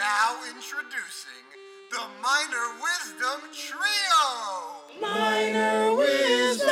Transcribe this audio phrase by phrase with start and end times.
[0.00, 1.44] Now introducing
[1.90, 4.24] the Minor Wisdom Trio.
[4.98, 6.70] Minor wisdom.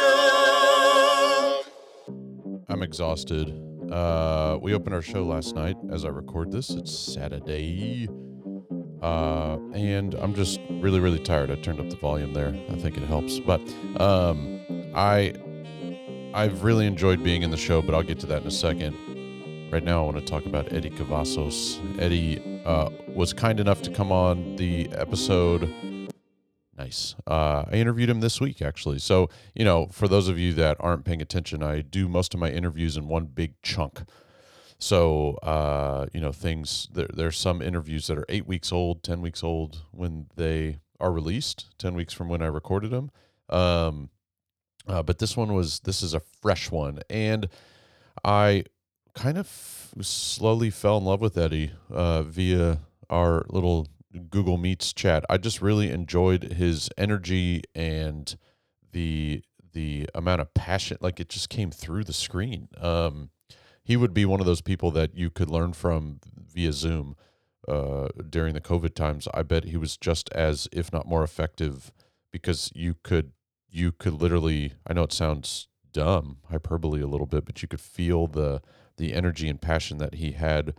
[2.71, 3.53] I'm exhausted.
[3.93, 6.71] Uh, we opened our show last night as I record this.
[6.71, 8.09] It's Saturday.
[9.03, 11.51] Uh, and I'm just really, really tired.
[11.51, 12.59] I turned up the volume there.
[12.71, 13.41] I think it helps.
[13.41, 13.61] But
[14.01, 14.59] um,
[14.95, 15.35] I,
[16.33, 18.97] I've really enjoyed being in the show, but I'll get to that in a second.
[19.71, 21.79] Right now, I want to talk about Eddy Cavazos.
[22.01, 25.73] Eddy uh, was kind enough to come on the episode.
[26.77, 27.15] Nice.
[27.27, 28.99] Uh, I interviewed him this week, actually.
[28.99, 32.41] So, you know, for those of you that aren't paying attention, I do most of
[32.41, 34.03] my interviews in one big chunk.
[34.79, 39.23] So, uh, you know, things, there, there's some interviews that are eight weeks old, 10
[39.23, 43.11] weeks old when they are released, 10 weeks from when I recorded them.
[43.49, 44.11] Um,
[44.87, 47.01] uh, but this one was, this is a fresh one.
[47.09, 47.49] And
[48.23, 48.65] I
[49.19, 49.49] kind of
[50.01, 52.79] slowly fell in love with Eddy uh, via
[53.11, 53.89] our little
[54.31, 55.25] Google Meets chat.
[55.29, 58.37] I just really enjoyed his energy and
[58.93, 62.69] the the amount of passion like it just came through the screen.
[62.81, 63.31] Um,
[63.83, 66.21] he would be one of those people that you could learn from
[66.53, 67.17] via Zoom
[67.67, 69.27] uh, during the COVID times.
[69.35, 71.93] I bet he was just as, if not more effective,
[72.31, 73.33] because you could
[73.69, 74.75] you could literally.
[74.87, 78.63] I know it sounds dumb, hyperbole a little bit, but you could feel the
[78.99, 80.75] the energy and passion that he had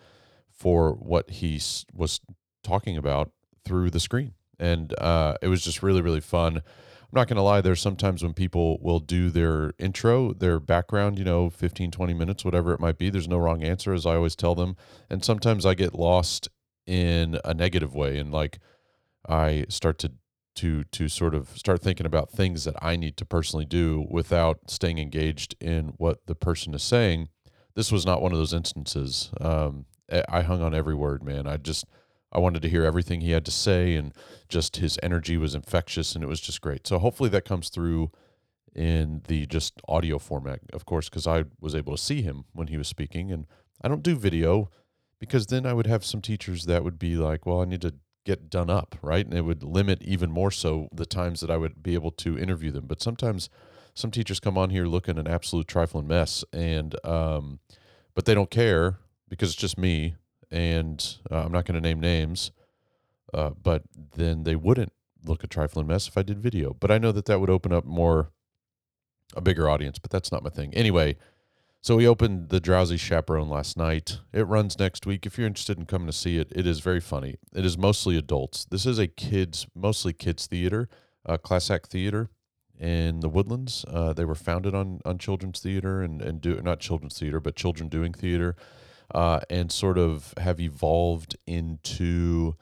[0.52, 1.59] for what he
[1.94, 2.20] was
[2.64, 3.31] talking about
[3.66, 4.34] through the screen.
[4.59, 6.58] And uh, it was just really, really fun.
[6.58, 11.17] I'm not going to lie, there's sometimes when people will do their intro, their background,
[11.17, 13.09] you know, 15, 20 minutes, whatever it might be.
[13.09, 14.76] There's no wrong answer, as I always tell them.
[15.09, 16.50] And sometimes I get lost
[16.86, 18.20] in a negative way.
[18.20, 18.59] And like
[19.28, 20.11] I start to
[20.56, 24.70] to to sort of start thinking about things that I need to personally do without
[24.70, 27.30] staying engaged in what the person is saying.
[27.75, 29.31] This was not one of those instances.
[29.39, 29.86] Um,
[30.28, 31.48] I hung on every word, man.
[31.48, 31.86] I just
[32.31, 34.14] I wanted to hear everything he had to say, and
[34.48, 36.88] just his energy was infectious, and it was just great.
[36.88, 38.11] So hopefully that comes through
[38.76, 42.67] in the just audio format, of course, because I was able to see him when
[42.67, 43.45] he was speaking, and
[43.82, 44.70] I don't do video
[45.20, 47.95] because then I would have some teachers that would be like, "Well, I need to
[48.26, 51.58] get done up," right, and it would limit even more so the times that I
[51.58, 52.86] would be able to interview them.
[52.88, 53.49] But sometimes
[53.99, 57.60] some teachers come on here looking an absolute trifling mess, and um,
[58.15, 60.15] but they don't care because it's just me
[60.49, 62.52] and uh, I'm not going to name names,
[63.33, 63.83] uh, but
[64.15, 64.93] then they wouldn't
[65.23, 66.73] look a trifling mess if I did video.
[66.73, 68.32] But I know that that would open up more,
[69.36, 70.73] a bigger audience, but that's not my thing.
[70.73, 71.17] Anyway,
[71.81, 74.20] so we opened The Drowsy Chaperone last night.
[74.33, 75.26] It runs next week.
[75.26, 77.36] If you're interested in coming to see it, it is very funny.
[77.54, 78.66] It is mostly adults.
[78.66, 80.89] This is a kids, mostly kids theater,
[81.26, 82.30] uh, class act theater
[82.80, 83.86] in the Woodlands.
[83.88, 87.56] Uh, they were founded on on children's theater and and do not children's theater, but
[87.56, 88.56] children doing theater
[89.14, 92.56] uh, and sort of have evolved into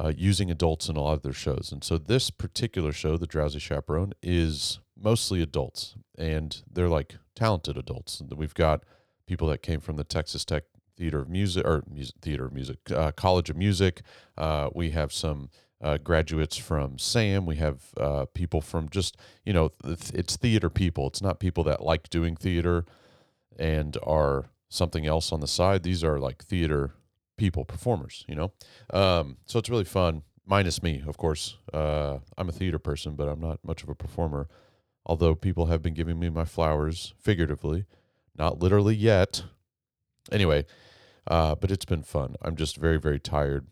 [0.00, 1.70] uh, using adults in a lot of their shows.
[1.72, 7.76] And so this particular show, The Drowsy Chaperone, is mostly adults, and they're like talented
[7.76, 8.22] adults.
[8.34, 8.84] We've got
[9.26, 10.64] people that came from the Texas Tech
[10.96, 14.02] Theater of Music or music, Theater of Music, uh, College of Music.
[14.36, 15.50] Uh, we have some.
[15.82, 17.44] Uh, graduates from SAM.
[17.44, 21.08] We have uh, people from just, you know, it's theater people.
[21.08, 22.84] It's not people that like doing theater
[23.58, 25.82] and are something else on the side.
[25.82, 26.94] These are like theater
[27.36, 28.52] people, performers, you know?
[28.92, 31.56] Um, so it's really fun, minus me, of course.
[31.72, 34.48] Uh, I'm a theater person, but I'm not much of a performer.
[35.04, 37.86] Although people have been giving me my flowers figuratively,
[38.38, 39.42] not literally yet.
[40.30, 40.64] Anyway,
[41.26, 42.36] uh, but it's been fun.
[42.40, 43.66] I'm just very, very tired.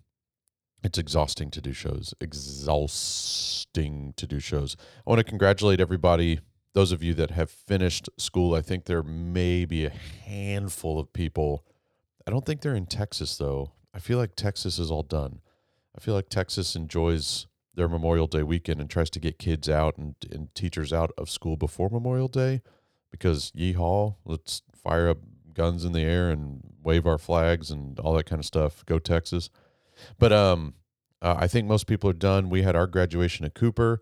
[0.83, 2.15] It's exhausting to do shows.
[2.21, 4.77] Exhausting to do shows.
[5.07, 6.41] I want to congratulate everybody
[6.73, 11.13] those of you that have finished school, I think there may be a handful of
[11.13, 11.65] people.
[12.27, 13.73] I don't think they're in Texas though.
[13.93, 15.41] I feel like Texas is all done.
[15.97, 19.97] I feel like Texas enjoys their Memorial Day weekend and tries to get kids out
[19.99, 22.62] and, and teachers out of school before Memorial Day
[23.11, 25.19] because yeehaw, let's fire up
[25.53, 28.87] guns in the air and wave our flags and all that kind of stuff.
[28.87, 29.51] Go Texas.
[30.19, 30.75] But um,
[31.23, 32.50] uh, I think most people are done.
[32.50, 34.00] We had our graduation at Cooper.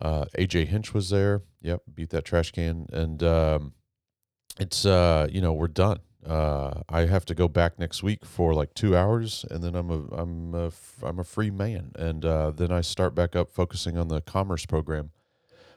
[0.00, 1.42] Uh, AJ Hinch was there.
[1.60, 3.72] Yep, beat that trash can, and um,
[4.58, 6.00] it's uh, you know we're done.
[6.26, 9.90] Uh, I have to go back next week for like two hours, and then I'm
[9.90, 10.72] a I'm a
[11.02, 14.66] I'm a free man, and uh, then I start back up focusing on the commerce
[14.66, 15.10] program.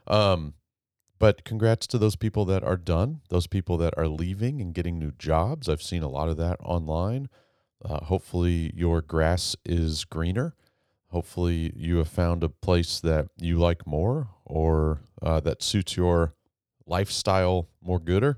[0.07, 0.53] Um,
[1.17, 4.99] but congrats to those people that are done, those people that are leaving and getting
[4.99, 5.69] new jobs.
[5.69, 7.29] I've seen a lot of that online.
[7.87, 10.55] Uh, hopefully, your grass is greener.
[11.09, 16.33] Hopefully, you have found a place that you like more or uh, that suits your
[16.87, 18.37] lifestyle more gooder.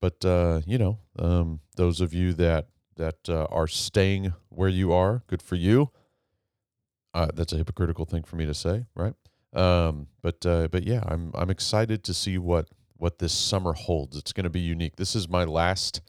[0.00, 4.92] But uh, you know, um, those of you that that uh, are staying where you
[4.92, 5.22] are.
[5.26, 5.90] Good for you.
[7.14, 9.14] Uh, that's a hypocritical thing for me to say, right?
[9.54, 14.16] Um, but uh, but yeah, I'm I'm excited to see what what this summer holds.
[14.16, 14.96] It's going to be unique.
[14.96, 16.02] This is my last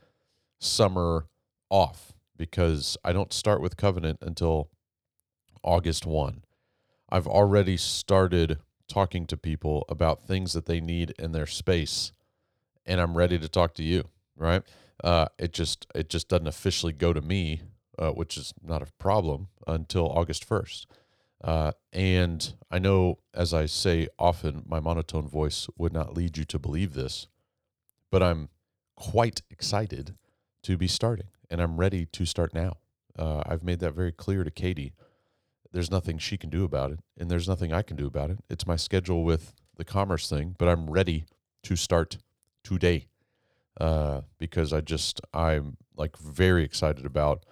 [0.60, 1.27] summer
[1.69, 2.09] off
[2.40, 4.72] because I don't start with Covenant until
[5.62, 6.44] August 1.
[7.10, 8.58] I've already started
[8.88, 12.14] talking to people about things that they need in their space
[12.90, 14.64] and I'm ready to talk to you, right?
[15.02, 17.62] Uh, it just it just doesn't officially go to me,
[17.98, 20.88] uh, which is not a problem until August 1st.
[21.42, 26.44] Uh, and I know, as I say often, my monotone voice would not lead you
[26.46, 27.28] to believe this,
[28.12, 28.50] but I'm
[28.98, 30.16] quite excited
[30.64, 32.78] to be starting, and I'm ready to start now.
[33.18, 34.94] Uh, I've made that very clear to Katie.
[35.72, 38.40] There's nothing she can do about it, and there's nothing I can do about it.
[38.50, 41.25] It's my schedule with the commerce thing, but I'm ready
[41.63, 42.18] to start
[42.63, 43.07] today
[43.80, 47.46] uh, because I just I'm like very excited about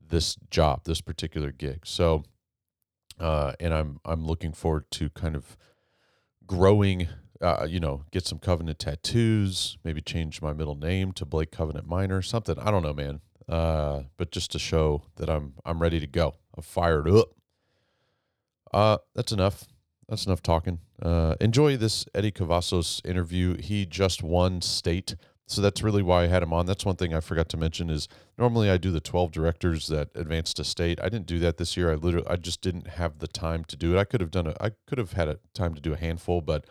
[0.00, 1.86] this job, this particular gig.
[1.86, 2.24] So
[3.20, 5.56] uh, and I'm I'm looking forward to kind of
[6.46, 7.08] growing.
[7.42, 11.86] Uh, you know, get some Covenant tattoos, maybe change my middle name to Blake Covenant
[11.86, 12.58] Minor, something.
[12.58, 13.20] I don't know, man.
[13.48, 16.36] Uh, but just to show that I'm I'm ready to go.
[16.56, 17.30] I'm fired up.
[18.72, 19.64] Uh, that's enough.
[20.08, 20.78] That's enough talking.
[21.00, 23.56] Uh, enjoy this Eddy Cavazos interview.
[23.60, 25.16] He just won state
[25.52, 26.64] so that's really why I had him on.
[26.64, 30.08] That's one thing I forgot to mention is normally I do the 12 directors that
[30.14, 30.98] advance to state.
[31.02, 31.92] I didn't do that this year.
[31.92, 34.00] I literally I just didn't have the time to do it.
[34.00, 34.56] I could have done it.
[34.60, 36.64] I could have had a time to do a handful, but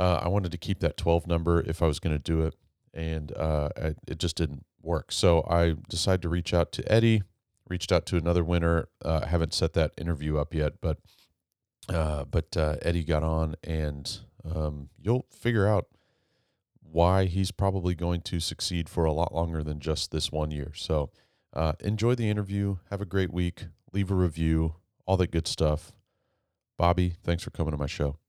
[0.00, 2.54] uh, I wanted to keep that 12 number if I was going to do it,
[2.94, 5.12] and uh, I, it just didn't work.
[5.12, 7.22] So I decided to reach out to Eddy.
[7.68, 8.88] Reached out to another winner.
[9.04, 10.98] Uh, I haven't set that interview up yet, but
[11.88, 15.86] uh, but uh, Eddy got on, and um, you'll figure out
[16.80, 20.72] why he's probably going to succeed for a lot longer than just this one year.
[20.74, 21.10] So
[21.52, 22.78] uh, enjoy the interview.
[22.90, 23.66] Have a great week.
[23.92, 24.76] Leave a review,
[25.06, 25.92] all that good stuff.
[26.78, 28.19] Bobby, thanks for coming to my show.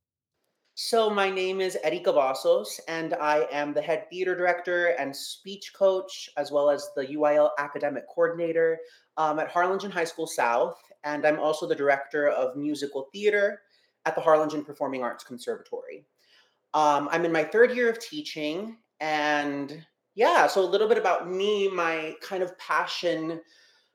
[0.84, 5.74] So, my name is Eddy Cavazos, and I am the head theater director and speech
[5.76, 8.80] coach, as well as the UIL academic coordinator
[9.16, 10.82] um, at Harlingen High School South.
[11.04, 13.62] And I'm also the director of musical theater
[14.08, 16.04] at the Harlingen Performing Arts Conservatory.
[16.74, 19.86] Um, I'm in my third year of teaching, and
[20.16, 23.40] yeah, so a little bit about me, my kind of passion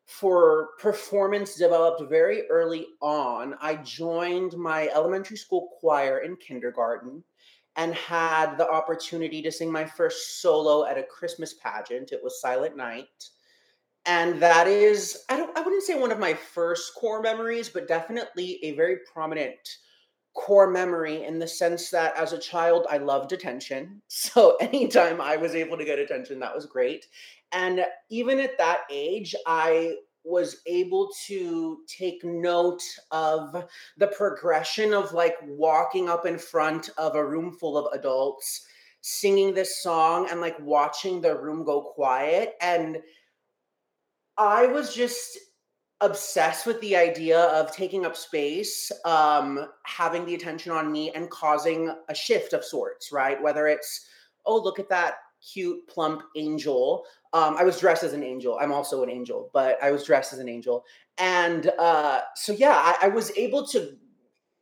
[0.06, 3.56] for performance developed very early on.
[3.61, 7.25] I joined my elementary school choir in kindergarten
[7.75, 12.12] and had the opportunity to sing my first solo at a Christmas pageant.
[12.12, 13.29] It was Silent Night.
[14.06, 17.88] And that is, I don't I wouldn't say one of my first core memories, but
[17.88, 19.59] definitely a very prominent
[20.37, 24.02] core memory in the sense that as a child I loved attention.
[24.09, 27.06] So anytime I was able to get attention, that was great.
[27.52, 32.82] And even at that age, I was able to take note
[33.12, 33.64] of
[33.96, 38.66] the progression of like walking up in front of a room full of adults
[39.02, 42.98] singing this song and like watching the room go quiet and
[44.37, 45.38] I was just
[46.00, 51.31] obsessed with the idea of taking up space, um, having the attention on me, and
[51.31, 53.42] causing a shift of sorts, right?
[53.42, 54.06] Whether it's,
[54.44, 55.14] oh, look at that
[55.52, 57.04] cute, plump angel.
[57.37, 58.59] Um, I was dressed as an angel.
[58.61, 60.85] I'm also an angel, but I was dressed as an angel.
[61.19, 63.97] And uh, so, yeah, I, I was able to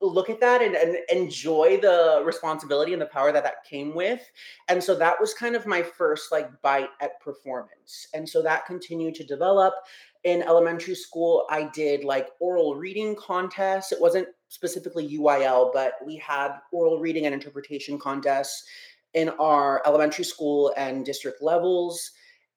[0.01, 4.21] look at that and, and, enjoy the responsibility and the power that that came with
[4.69, 8.67] and so that was kind of my first like bite at performance and so that
[8.67, 9.73] continued to develop
[10.25, 13.93] in elementary school, I did like oral reading contests.
[13.93, 18.65] It wasn't specifically UIL, but we had oral reading and interpretation contests
[19.13, 22.11] in our elementary school and district levels.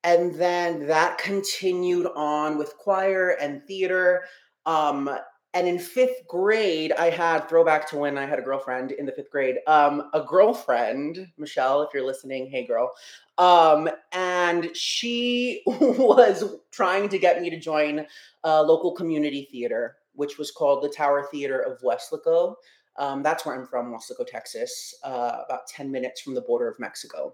[0.07, 4.23] And then that continued on with choir and theater.
[4.65, 5.09] Um,
[5.53, 9.11] and in fifth grade, I had throwback to when I had a girlfriend in the
[9.11, 9.57] fifth grade.
[9.67, 12.93] Um, a girlfriend, Michelle, if you're listening, hey girl.
[13.37, 18.05] Um, and she was trying to get me to join
[18.45, 22.55] a local community theater, which was called the Tower Theater of Weslaco.
[22.97, 26.79] Um, that's where I'm from, Weslaco, Texas, uh, about 10 minutes from the border of
[26.79, 27.33] Mexico.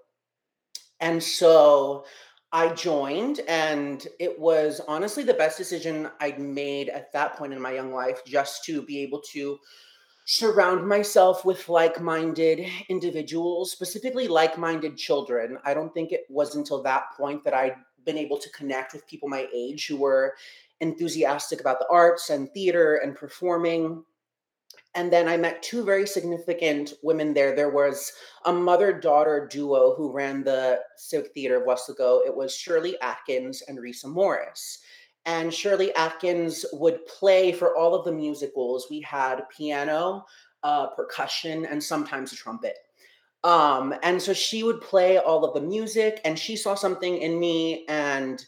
[1.00, 2.06] And so
[2.54, 7.60] I joined, and it was honestly the best decision I'd made at that point in
[7.60, 9.58] my young life just to be able to
[10.26, 15.58] surround myself with like minded individuals, specifically like minded children.
[15.66, 19.08] I don't think it was until that point that I'd been able to connect with
[19.08, 20.36] people my age who were
[20.80, 24.04] enthusiastic about the arts and theater and performing.
[24.96, 27.56] And then I met two very significant women there.
[27.56, 28.12] There was
[28.46, 32.26] a mother daughter duo who ran the Civic Theater of Weslaco.
[32.26, 34.80] It was Shirley Atkins and Risa Morris.
[35.26, 38.88] And Shirley Atkins would play for all of the musicals.
[38.90, 40.26] We had piano,
[40.62, 42.78] uh, percussion, and sometimes a trumpet.
[43.44, 47.40] Um, and so she would play all of the music, and she saw something in
[47.40, 48.46] me and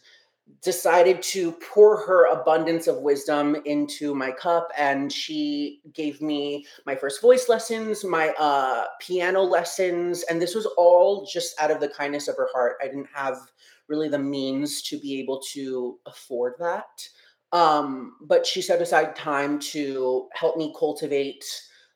[0.62, 6.94] decided to pour her abundance of wisdom into my cup and she gave me my
[6.94, 11.88] first voice lessons my uh, piano lessons and this was all just out of the
[11.88, 13.36] kindness of her heart i didn't have
[13.88, 17.08] really the means to be able to afford that
[17.52, 21.44] um, but she set aside time to help me cultivate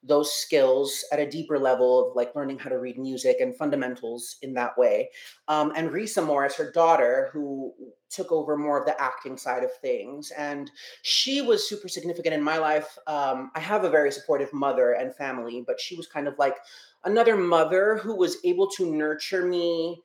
[0.02, 4.37] those skills at a deeper level of like learning how to read music and fundamentals
[4.42, 5.11] in that way.
[5.49, 7.75] Um, and Risa Morris, her daughter, who
[8.10, 10.30] took over more of the acting side of things.
[10.32, 10.70] And
[11.02, 12.98] she was super significant in my life.
[13.06, 16.56] Um, I have a very supportive mother and family, but she was kind of like
[17.04, 20.02] another mother who was able to nurture me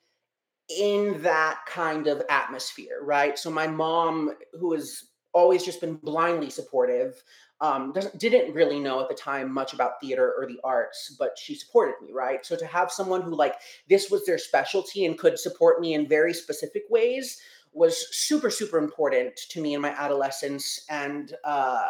[0.70, 3.38] in that kind of atmosphere, right?
[3.38, 7.22] So my mom, who has always just been blindly supportive,
[7.62, 11.56] um, didn't really know at the time much about theater or the arts, but she
[11.56, 12.46] supported me, right?
[12.46, 13.56] So to have someone who like
[13.88, 17.40] this was their specialty and could support me in very specific ways
[17.76, 21.84] was super super important to me in my adolescence and uh,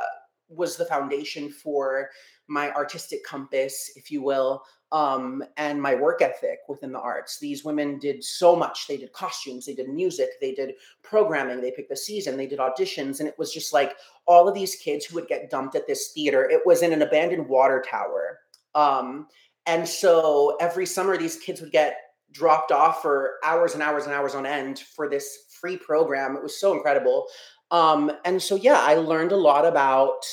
[0.50, 2.10] was the foundation for
[2.48, 7.40] my artistic compass, if you will, um, and my work ethic within the arts.
[7.40, 8.88] These women did so much.
[8.88, 12.60] They did costumes, they did music, they did programming, they picked the season, they did
[12.60, 13.20] auditions.
[13.20, 13.96] And it was just like
[14.28, 16.48] all of these kids who would get dumped at this theater.
[16.50, 18.40] It was in an abandoned water tower.
[18.76, 19.28] Um,
[19.66, 21.98] and so every summer, these kids would get
[22.32, 26.36] dropped off for hours and hours and hours on end for this free program.
[26.36, 27.26] It was so incredible.
[27.72, 30.24] Um, and so, yeah, I learned a lot about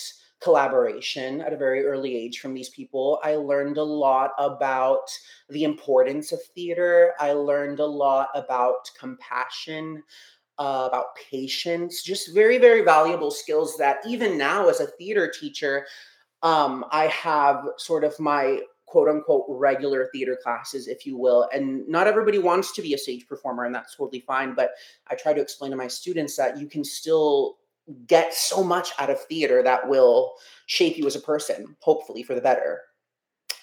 [0.43, 3.19] collaboration at a very early age from these people.
[3.25, 5.09] I learned a lot about
[5.49, 7.15] the importance of theater.
[7.19, 10.03] I learned a lot about compassion,
[10.59, 15.87] uh, about patience, just very, very valuable skills that even now, as a theater teacher,
[16.43, 18.61] um, I have sort of my
[18.93, 21.49] quote unquote regular theater classes, if you will.
[21.53, 24.55] And not everybody wants to be a stage performer, and that's totally fine.
[24.55, 24.73] But
[25.09, 27.57] I try to explain to my students that you can still
[28.07, 30.35] get so much out of theater that will
[30.67, 32.83] shape you as a person, hopefully for the better.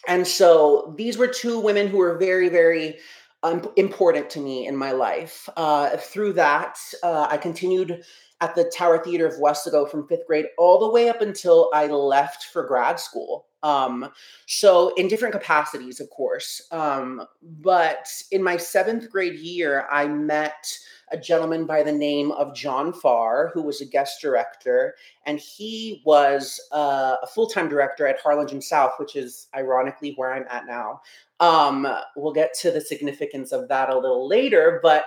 [0.08, 2.98] And so these were two women who were very, very
[3.44, 5.48] um, important to me in my life.
[5.56, 8.04] Uh, through that, uh, I continued
[8.42, 11.86] at the Tower Theater of Weslaco from fifth grade all the way up until I
[11.86, 13.46] left for grad school.
[13.64, 14.10] Um,
[14.46, 16.62] so in different capacities, of course.
[16.72, 20.66] Um, but in my seventh grade year, I met
[21.12, 26.02] a gentleman by the name of John Farr, who was a guest director, and he
[26.06, 30.66] was uh, a full time director at Harlingen South, which is ironically where I'm at
[30.66, 31.02] now.
[31.40, 35.06] Um, we'll get to the significance of that a little later, but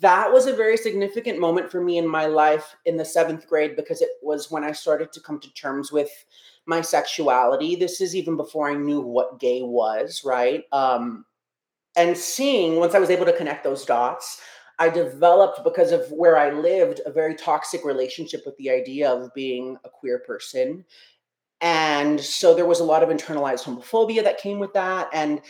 [0.00, 3.74] that was a very significant moment for me in my life in the seventh grade
[3.74, 6.10] because it was when I started to come to terms with
[6.66, 7.76] my sexuality.
[7.76, 10.64] This is even before I knew what gay was, right?
[10.72, 11.24] Um,
[11.96, 14.40] and seeing once I was able to connect those dots,
[14.78, 19.32] I developed because of where I lived a very toxic relationship with the idea of
[19.34, 20.84] being a queer person.
[21.62, 25.08] And so there was a lot of internalized homophobia that came with that.
[25.14, 25.40] And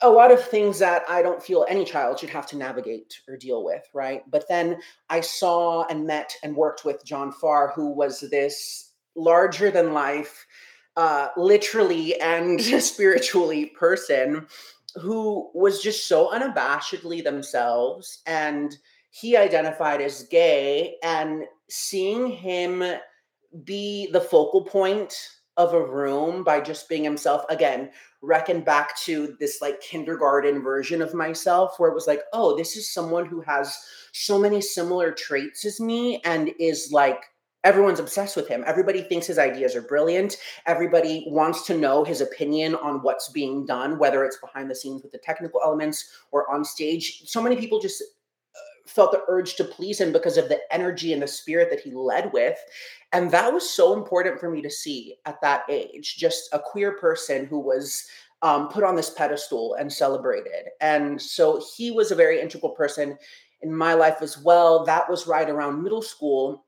[0.00, 3.36] a lot of things that I don't feel any child should have to navigate or
[3.36, 4.22] deal with, right?
[4.30, 8.87] But then I saw and met and worked with John Farr, who was this
[9.18, 10.46] larger than life,
[10.96, 14.46] uh, literally and spiritually person
[14.94, 18.22] who was just so unabashedly themselves.
[18.26, 18.76] And
[19.10, 22.82] he identified as gay, and seeing him
[23.64, 25.14] be the focal point
[25.56, 27.90] of a room by just being himself again
[28.22, 32.76] reckon back to this like kindergarten version of myself where it was like oh this
[32.76, 33.76] is someone who has
[34.12, 37.24] so many similar traits as me and is like
[37.64, 40.36] everyone's obsessed with him everybody thinks his ideas are brilliant
[40.66, 45.02] everybody wants to know his opinion on what's being done whether it's behind the scenes
[45.02, 48.02] with the technical elements or on stage so many people just
[48.88, 51.92] felt the urge to please him because of the energy and the spirit that he
[51.92, 52.58] led with.
[53.12, 56.92] And that was so important for me to see at that age, just a queer
[56.92, 58.04] person who was
[58.42, 60.68] um, put on this pedestal and celebrated.
[60.80, 63.18] And so he was a very integral person
[63.62, 64.84] in my life as well.
[64.84, 66.64] That was right around middle school.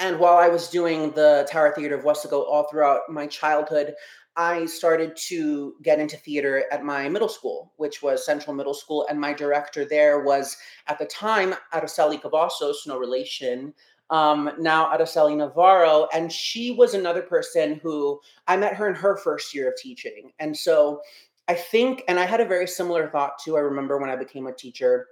[0.00, 3.94] And while I was doing the Tower Theater of Weslaco all throughout my childhood,
[4.34, 9.06] I started to get into theater at my middle school, which was Central Middle School.
[9.10, 13.74] And my director there was, at the time, Araceli Cavazos, no relation,
[14.08, 16.08] um, now Araceli Navarro.
[16.14, 20.32] And she was another person who I met her in her first year of teaching.
[20.38, 21.02] And so
[21.46, 23.58] I think, and I had a very similar thought too.
[23.58, 25.08] I remember when I became a teacher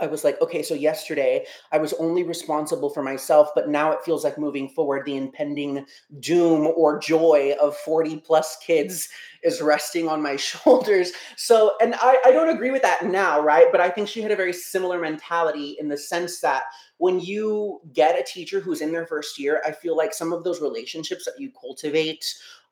[0.00, 4.02] I was like, okay, so yesterday I was only responsible for myself, but now it
[4.04, 5.86] feels like moving forward, the impending
[6.18, 9.08] doom or joy of 40 plus kids
[9.44, 11.12] is resting on my shoulders.
[11.36, 13.66] So, and I, I don't agree with that now, right?
[13.70, 16.64] But I think she had a very similar mentality in the sense that
[16.98, 20.42] when you get a teacher who's in their first year, I feel like some of
[20.44, 22.24] those relationships that you cultivate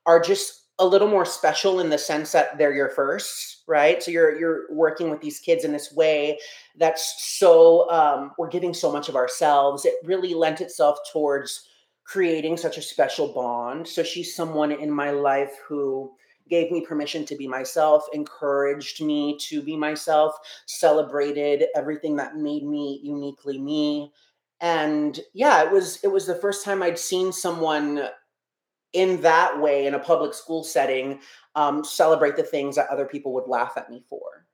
[0.07, 4.03] are just a little more special in the sense that they're your first, right?
[4.03, 6.39] So you're you're working with these kids in this way
[6.77, 9.85] that's so um, we're giving so much of ourselves.
[9.85, 11.69] It really lent itself towards
[12.05, 13.87] creating such a special bond.
[13.87, 16.11] So she's someone in my life who
[16.49, 20.35] gave me permission to be myself, encouraged me to be myself,
[20.67, 24.13] celebrated everything that made me uniquely me.
[24.61, 28.09] And yeah, it was it was the first time I'd seen someone
[28.93, 31.21] in that way in a public school setting
[31.55, 34.47] um, celebrate the things that other people would laugh at me for.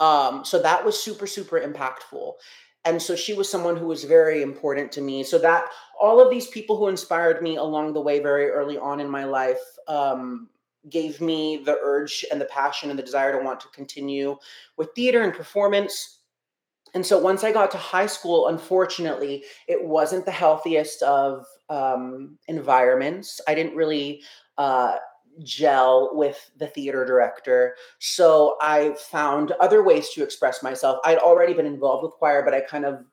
[0.00, 2.34] Um, so that was super super impactful.
[2.84, 5.22] And so she was someone who was very important to me.
[5.22, 5.66] So that
[6.00, 9.24] all of these people who inspired me along the way very early on in my
[9.24, 10.48] life um,
[10.88, 14.38] gave me the urge and the passion and the desire to want to continue
[14.76, 16.20] with theater and performance.
[16.94, 22.38] And so once I got to high school, unfortunately, it wasn't the healthiest of um,
[22.48, 23.40] environments.
[23.46, 24.22] I didn't really
[24.56, 24.96] uh,
[25.42, 27.76] gel with the theater director.
[27.98, 30.98] So I found other ways to express myself.
[31.04, 33.04] I'd already been involved with choir, but I kind of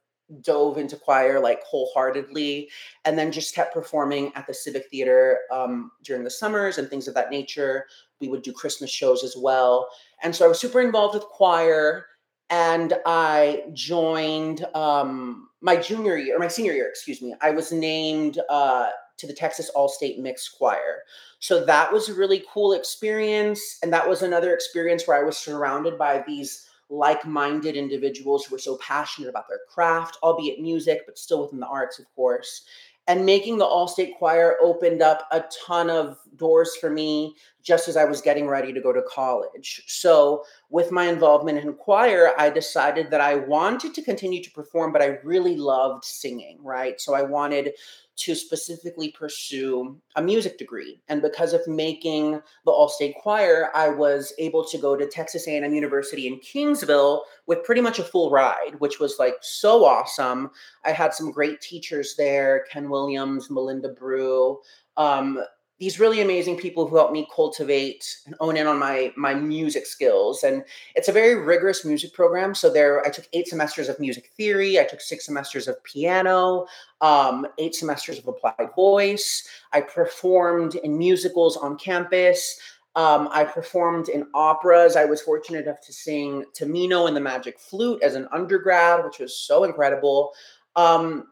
[0.42, 2.70] dove into choir like wholeheartedly
[3.06, 7.08] and then just kept performing at the civic theater um, during the summers and things
[7.08, 7.86] of that nature
[8.20, 9.88] we would do christmas shows as well
[10.24, 12.08] and so i was super involved with choir
[12.50, 17.34] and I joined um, my junior year, or my senior year, excuse me.
[17.42, 21.02] I was named uh, to the Texas All State Mixed Choir.
[21.40, 23.80] So that was a really cool experience.
[23.82, 28.54] And that was another experience where I was surrounded by these like minded individuals who
[28.54, 32.66] were so passionate about their craft, albeit music, but still within the arts, of course
[33.08, 37.88] and making the all state choir opened up a ton of doors for me just
[37.88, 39.82] as I was getting ready to go to college.
[39.88, 44.94] So, with my involvement in choir, I decided that I wanted to continue to perform,
[44.94, 47.02] but I really loved singing, right?
[47.02, 47.74] So, I wanted
[48.18, 54.32] to specifically pursue a music degree and because of making the all-state choir i was
[54.40, 58.76] able to go to texas a&m university in kingsville with pretty much a full ride
[58.80, 60.50] which was like so awesome
[60.86, 64.60] i had some great teachers there ken williams melinda brew
[64.98, 65.44] um,
[65.80, 69.86] these really amazing people who helped me cultivate and own in on my my music
[69.86, 70.64] skills and
[70.96, 74.80] it's a very rigorous music program so there i took eight semesters of music theory
[74.80, 76.66] i took six semesters of piano
[77.02, 82.60] um, eight semesters of applied voice i performed in musicals on campus
[82.98, 84.96] um, I performed in operas.
[84.96, 89.20] I was fortunate enough to sing Tamino and the Magic Flute as an undergrad, which
[89.20, 90.32] was so incredible.
[90.78, 91.28] Um,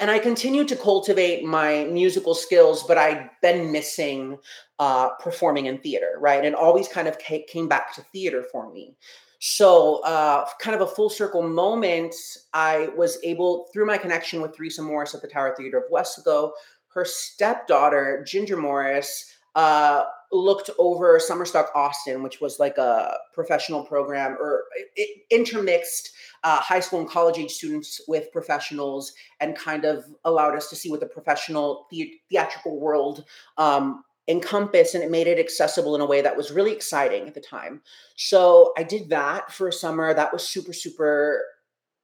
[0.00, 4.38] and I continued to cultivate my musical skills, but I'd been missing
[4.78, 6.44] uh, performing in theater, right?
[6.44, 8.96] And always kind of came back to theater for me.
[9.38, 12.14] So, uh, kind of a full circle moment,
[12.54, 16.52] I was able, through my connection with Theresa Morris at the Tower Theater of Weslaco,
[16.88, 24.36] her stepdaughter, Ginger Morris, uh, looked over Summerstock Austin, which was like a professional program
[24.40, 24.64] or
[24.96, 26.10] it, intermixed
[26.42, 30.76] uh, high school and college age students with professionals and kind of allowed us to
[30.76, 33.24] see what the professional the- theatrical world
[33.58, 37.34] um, encompass and it made it accessible in a way that was really exciting at
[37.34, 37.82] the time.
[38.16, 40.14] So I did that for a summer.
[40.14, 41.42] That was super, super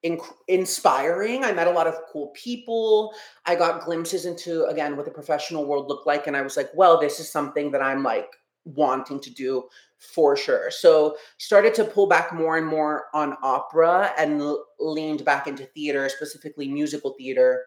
[0.02, 1.44] in- inspiring.
[1.44, 3.14] I met a lot of cool people.
[3.46, 6.70] I got glimpses into again what the professional world looked like, and I was like,
[6.74, 8.30] well, this is something that I'm like
[8.64, 9.64] wanting to do
[9.98, 10.70] for sure.
[10.70, 15.64] So started to pull back more and more on opera and l- leaned back into
[15.66, 17.64] theater, specifically musical theater.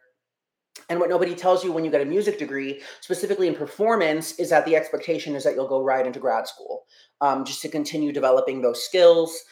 [0.90, 4.50] And what nobody tells you when you get a music degree, specifically in performance, is
[4.50, 6.86] that the expectation is that you'll go right into grad school
[7.22, 9.44] um, just to continue developing those skills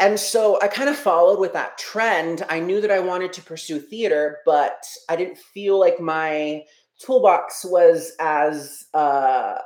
[0.00, 2.44] and so I kind of followed with that trend.
[2.48, 6.64] I knew that I wanted to pursue theater, but I didn't feel like my
[6.98, 9.58] toolbox was as uh,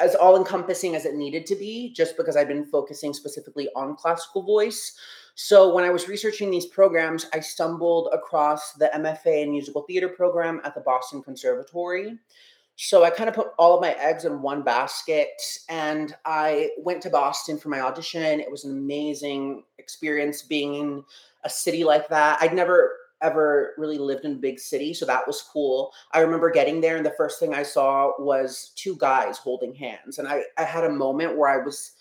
[0.00, 3.96] as all encompassing as it needed to be, just because I've been focusing specifically on
[3.96, 4.96] classical voice.
[5.34, 10.08] So when I was researching these programs, I stumbled across the MFA in musical theater
[10.08, 12.18] program at the Boston Conservatory.
[12.82, 15.28] So I kind of put all of my eggs in one basket
[15.68, 18.40] and I went to Boston for my audition.
[18.40, 21.04] It was an amazing experience being in
[21.44, 22.38] a city like that.
[22.40, 25.92] I'd never ever really lived in a big city, so that was cool.
[26.12, 30.18] I remember getting there, and the first thing I saw was two guys holding hands,
[30.18, 31.92] and I I had a moment where I was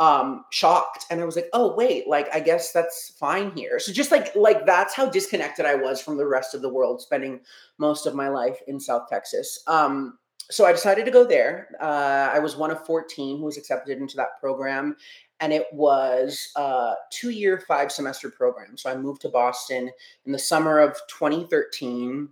[0.00, 3.92] um shocked and i was like oh wait like i guess that's fine here so
[3.92, 7.38] just like like that's how disconnected i was from the rest of the world spending
[7.76, 10.18] most of my life in south texas um
[10.50, 13.98] so i decided to go there uh, i was one of 14 who was accepted
[13.98, 14.96] into that program
[15.40, 19.90] and it was a two year five semester program so i moved to boston
[20.26, 22.28] in the summer of 2013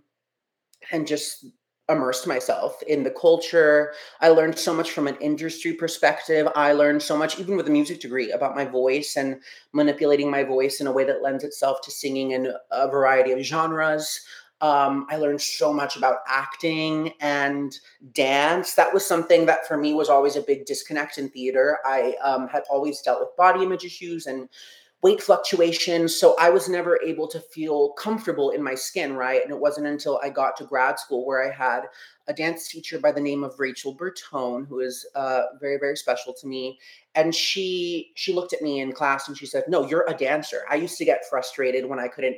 [0.91, 1.45] and just
[1.89, 3.93] immersed myself in the culture.
[4.21, 6.47] I learned so much from an industry perspective.
[6.55, 9.41] I learned so much, even with a music degree, about my voice and
[9.73, 13.39] manipulating my voice in a way that lends itself to singing in a variety of
[13.39, 14.21] genres.
[14.61, 17.73] Um, I learned so much about acting and
[18.13, 18.75] dance.
[18.75, 21.79] That was something that for me was always a big disconnect in theater.
[21.85, 24.49] I um, had always dealt with body image issues and
[25.01, 26.13] weight fluctuations.
[26.13, 29.41] So I was never able to feel comfortable in my skin, right?
[29.41, 31.83] And it wasn't until I got to grad school where I had
[32.27, 36.33] a dance teacher by the name of Rachel Bertone, who is uh, very, very special
[36.33, 36.79] to me.
[37.15, 40.63] And she she looked at me in class and she said, "No, you're a dancer."
[40.69, 42.37] I used to get frustrated when I couldn't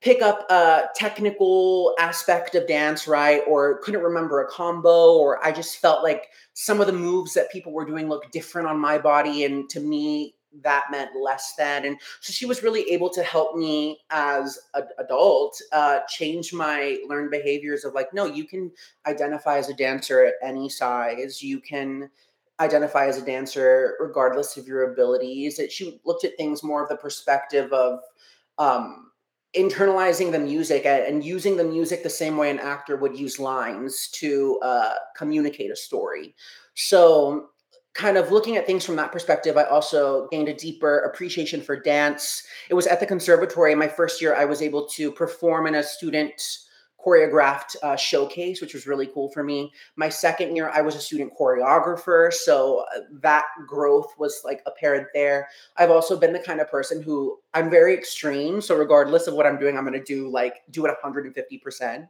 [0.00, 3.42] pick up a technical aspect of dance right?
[3.46, 7.50] Or couldn't remember a combo or i just felt like some of the moves that
[7.50, 11.84] people were doing looked different on my body and to me that meant less than.
[11.84, 16.98] And so she was really able to help me as an adult uh, change my
[17.08, 18.70] learned behaviors of like no you can
[19.06, 21.42] identify as a dancer at any size.
[21.42, 22.10] You can
[22.60, 25.56] identify as a dancer regardless of your abilities.
[25.56, 28.00] That she looked at things more of the perspective of
[28.58, 29.10] um,
[29.54, 34.08] internalizing the music and using the music the same way an actor would use lines
[34.08, 36.34] to uh, communicate a story
[36.74, 37.50] so
[37.96, 41.80] kind of looking at things from that perspective, I also gained a deeper appreciation for
[41.80, 42.42] dance.
[42.68, 43.74] It was at the conservatory.
[43.74, 46.58] My first year, I was able to perform in a student
[47.06, 49.72] choreographed uh, showcase, which was really cool for me.
[49.94, 52.32] My second year, I was a student choreographer.
[52.32, 55.48] So uh, that growth was like apparent there.
[55.76, 58.60] I've also been the kind of person who I'm very extreme.
[58.60, 62.08] So regardless of what I'm doing, I'm going to do like do it 150%.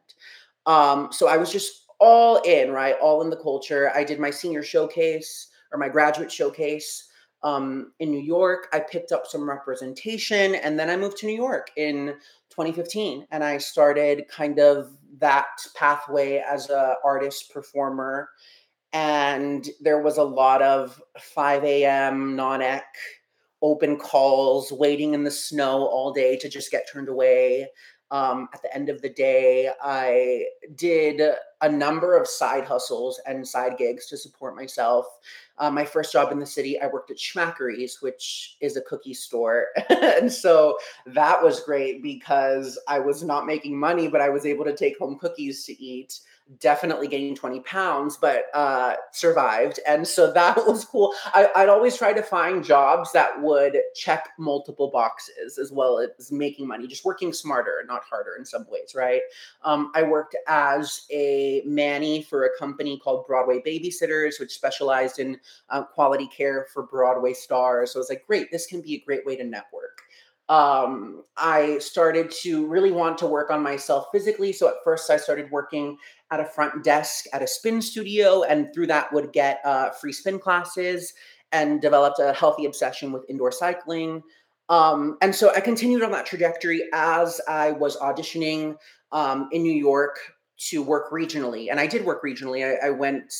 [0.65, 2.97] Um, so I was just all in, right?
[3.01, 3.93] All in the culture.
[3.95, 7.09] I did my senior showcase or my graduate showcase
[7.43, 8.69] um, in New York.
[8.73, 12.15] I picked up some representation and then I moved to New York in
[12.57, 18.31] 2015 and I started kind of that pathway as a artist performer.
[18.93, 22.35] And there was a lot of 5 a.m.
[22.35, 22.81] non-eq
[23.63, 27.69] open calls, waiting in the snow all day to just get turned away.
[28.11, 30.45] Um, at the end of the day, I
[30.77, 31.21] did
[31.61, 35.07] a number of side hustles and side gigs to support myself.
[35.59, 39.15] Uh, my first job in the city, I worked at Schmackary's, which is a cookie
[39.15, 39.69] store.
[39.89, 44.65] and so that was great because I was not making money, but I was able
[44.65, 46.21] to take home cookies to eat
[46.61, 49.81] definitely gained 20 pounds, but uh, survived.
[49.87, 51.15] And so that was cool.
[51.35, 56.31] I, would always try to find jobs that would check multiple boxes as well as
[56.31, 59.23] making money, just working smarter, not harder in some ways, right?
[59.63, 65.39] Um, I worked as a manny for a company called Broadway Babysitters, which specialized in
[65.71, 67.93] uh, quality care for Broadway stars.
[67.93, 70.03] So I was like, great, this can be a great way to network
[70.49, 74.53] um, I started to really want to work on myself physically.
[74.53, 75.97] So at first, I started working
[76.31, 80.13] at a front desk at a spin studio, and through that, would get uh, free
[80.13, 81.13] spin classes
[81.53, 84.23] and developed a healthy obsession with indoor cycling.
[84.69, 88.77] Um, and so I continued on that trajectory as I was auditioning
[89.13, 90.19] um, in New York
[90.59, 91.71] to work regionally.
[91.71, 92.65] And I did work regionally.
[92.65, 93.33] I, I went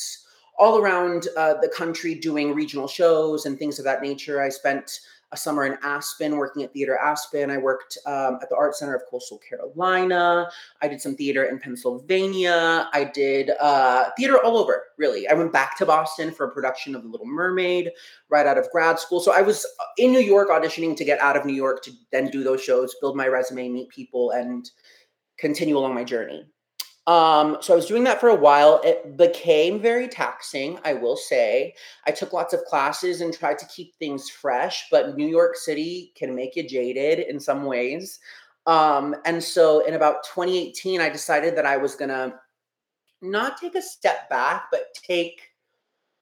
[0.57, 4.41] all around uh, the country doing regional shows and things of that nature.
[4.41, 4.99] I spent
[5.31, 7.51] a summer in Aspen, working at Theater Aspen.
[7.51, 10.49] I worked um, at the Art Center of Coastal Carolina.
[10.81, 12.89] I did some theater in Pennsylvania.
[12.93, 15.27] I did uh, theater all over, really.
[15.27, 17.91] I went back to Boston for a production of The Little Mermaid
[18.29, 19.19] right out of grad school.
[19.19, 21.91] So I was uh, in New York auditioning to get out of New York to
[22.11, 24.69] then do those shows, build my resume, meet people, and
[25.37, 26.45] continue along my journey.
[27.07, 28.81] Um, so I was doing that for a while.
[28.83, 31.73] It became very taxing, I will say.
[32.05, 36.11] I took lots of classes and tried to keep things fresh, but New York City
[36.15, 38.19] can make you jaded in some ways.
[38.65, 42.35] Um, and so in about 2018, I decided that I was going to
[43.21, 45.41] not take a step back, but take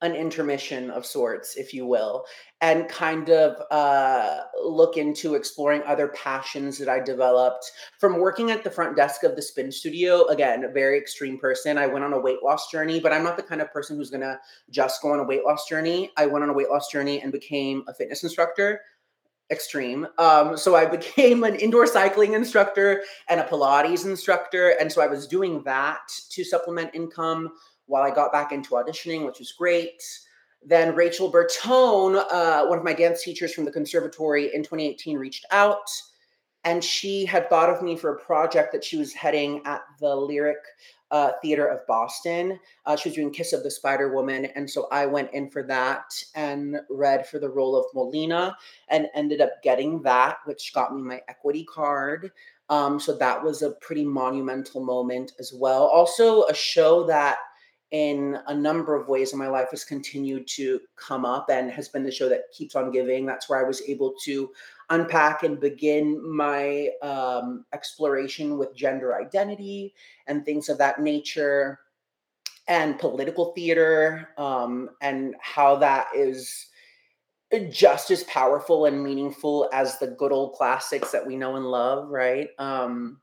[0.01, 2.25] an intermission of sorts, if you will,
[2.61, 8.63] and kind of uh, look into exploring other passions that I developed from working at
[8.63, 10.25] the front desk of the spin studio.
[10.27, 11.77] Again, a very extreme person.
[11.77, 14.09] I went on a weight loss journey, but I'm not the kind of person who's
[14.09, 16.11] to just go on a weight loss journey.
[16.17, 18.81] I went on a weight loss journey and became a fitness instructor
[19.51, 20.07] extreme.
[20.17, 24.69] Um, so I became an indoor cycling instructor and a Pilates instructor.
[24.79, 27.51] And so I was doing that to supplement income
[27.87, 30.01] while I got back into auditioning, which was great.
[30.65, 35.45] Then Rachel Bertone, uh, one of my dance teachers from the conservatory in 2018, reached
[35.51, 35.87] out
[36.65, 40.13] and she had thought of me for a project that she was heading at the
[40.13, 40.57] Lyric
[41.11, 42.59] uh, Theater of Boston.
[42.87, 44.45] Uh, she was doing Kiss of the Spider Woman.
[44.55, 48.57] And so I went in for that and read for the role of Molina
[48.89, 52.31] and ended up getting that, which got me my equity card.
[52.69, 55.83] Um, so that was a pretty monumental moment as well.
[55.83, 57.37] Also, a show that
[57.95, 61.87] in a number of ways in my life has continued to come up and has
[61.87, 63.25] been the show that keeps on giving.
[63.25, 64.51] That's where I was able to
[64.89, 69.93] unpack and begin my um, exploration with gender identity
[70.27, 71.79] and things of that nature
[72.67, 76.67] and political theater um, and how that is
[77.71, 82.09] just as powerful and meaningful as the good old classics that we know and love
[82.09, 83.21] right um,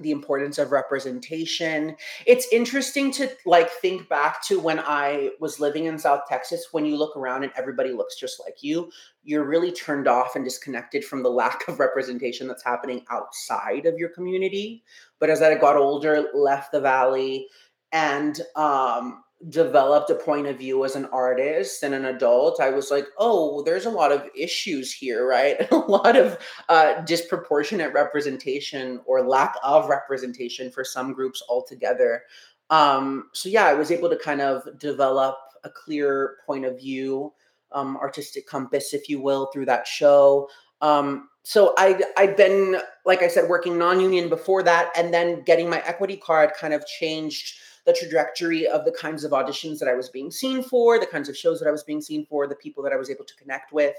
[0.00, 1.96] the importance of representation.
[2.26, 6.84] It's interesting to like think back to when I was living in South Texas when
[6.84, 8.90] you look around and everybody looks just like you,
[9.22, 13.98] you're really turned off and disconnected from the lack of representation that's happening outside of
[13.98, 14.82] your community.
[15.20, 17.48] But as I got older, left the valley
[17.92, 22.90] and um developed a point of view as an artist and an adult, I was
[22.90, 25.56] like, oh, there's a lot of issues here, right?
[25.70, 32.22] a lot of uh, disproportionate representation or lack of representation for some groups altogether.
[32.70, 37.32] Um, so, yeah, I was able to kind of develop a clear point of view,
[37.72, 40.48] um, artistic compass, if you will, through that show.
[40.80, 45.68] Um, so I I'd been, like I said, working non-union before that, and then getting
[45.68, 47.54] my equity card kind of changed
[47.86, 51.28] the trajectory of the kinds of auditions that I was being seen for, the kinds
[51.28, 53.36] of shows that I was being seen for, the people that I was able to
[53.36, 53.94] connect with.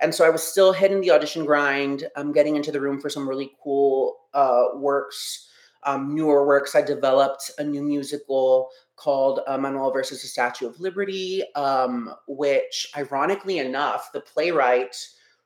[0.00, 3.08] And so I was still hitting the audition grind, um, getting into the room for
[3.08, 5.48] some really cool uh, works,
[5.82, 6.74] um, newer works.
[6.74, 12.90] I developed a new musical called uh, Manuel versus the Statue of Liberty, um, which,
[12.96, 14.96] ironically enough, the playwright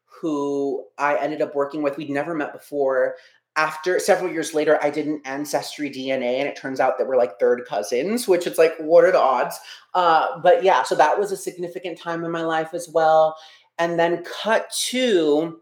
[0.05, 3.17] who I ended up working with, we'd never met before,
[3.61, 7.19] after several years later, I did an ancestry DNA, and it turns out that we're
[7.19, 9.61] like third cousins, which is like, what are the odds?
[9.93, 13.37] Uh, but yeah, so that was a significant time in my life as well.
[13.79, 15.61] And then, cut to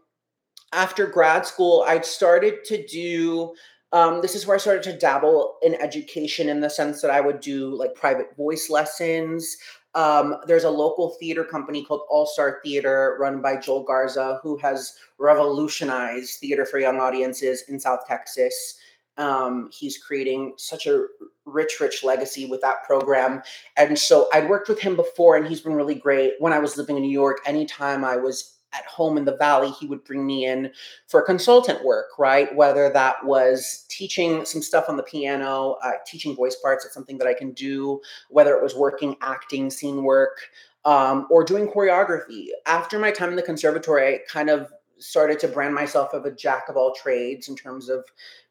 [0.71, 3.53] after grad school, I started to do.
[3.91, 7.19] Um, this is where I started to dabble in education in the sense that I
[7.19, 9.57] would do like private voice lessons.
[9.95, 14.57] Um, there's a local theater company called All Star Theater run by Joel Garza, who
[14.57, 18.77] has revolutionized theater for young audiences in South Texas.
[19.17, 21.05] Um, he's creating such a
[21.45, 23.41] rich, rich legacy with that program.
[23.75, 26.33] And so I'd worked with him before, and he's been really great.
[26.39, 29.71] When I was living in New York, anytime I was at home in the valley
[29.71, 30.71] he would bring me in
[31.07, 32.53] for consultant work right?
[32.55, 37.17] Whether that was teaching some stuff on the piano uh, teaching voice parts it's something
[37.17, 40.39] that i can do whether it was working acting scene work
[40.85, 42.47] um, or doing choreography.
[42.65, 46.31] After my time in the conservatory i kind of started to brand myself of a
[46.31, 48.03] jack of all trades in terms of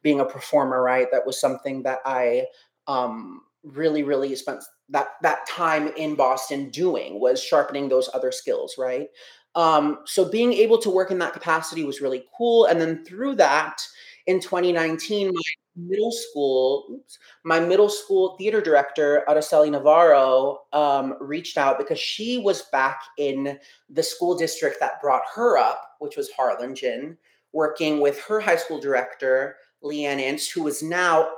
[0.02, 1.08] being a performer right?
[1.12, 2.44] That was something that i
[2.86, 8.76] um, really really spent that that time in boston doing was sharpening those other skills
[8.78, 9.08] right
[9.58, 12.66] um, so being able to work in that capacity was really cool.
[12.66, 13.82] And then through that,
[14.28, 15.40] in 2019, my
[15.74, 17.00] middle school,
[17.44, 23.58] my middle school theater director, Araceli Navarro, um, reached out because she was back in
[23.90, 27.18] the school district that brought her up, which was Harlingen,
[27.52, 31.30] working with her high school director, Leanne Ince, who was now,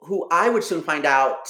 [0.00, 1.46] who I would soon find out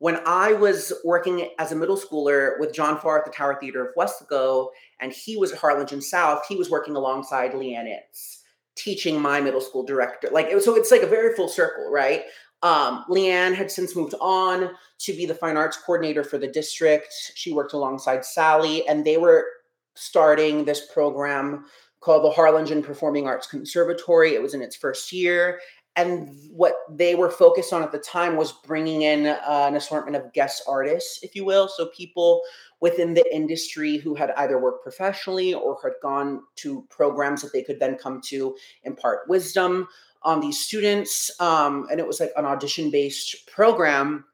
[0.00, 3.86] when I was working as a middle schooler with John Farr at the Tower Theater
[3.86, 4.68] of Weslaco,
[5.00, 8.38] and he was at Harlingen South, he was working alongside Leanne Itz,
[8.76, 10.28] teaching my middle school director.
[10.30, 12.24] Like, so it's like a very full circle, right?
[12.62, 17.08] Um, Leanne had since moved on to be the fine arts coordinator for the district.
[17.34, 19.46] She worked alongside Sally, and they were
[19.94, 21.64] starting this program
[22.00, 24.34] called the Harlingen Performing Arts Conservatory.
[24.34, 25.60] It was in its first year
[25.96, 30.16] and what they were focused on at the time was bringing in uh, an assortment
[30.16, 31.68] of guest artists if you will.
[31.68, 32.42] So people
[32.80, 37.62] within the industry who had either worked professionally or had gone to programs that they
[37.62, 39.88] could then come to impart wisdom
[40.22, 44.24] on these students um, and it was like an audition based program.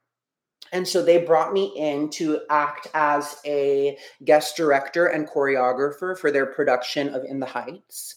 [0.73, 6.33] And so they brought me in to act as a guest director and choreographer for
[6.33, 8.17] their production of in the heights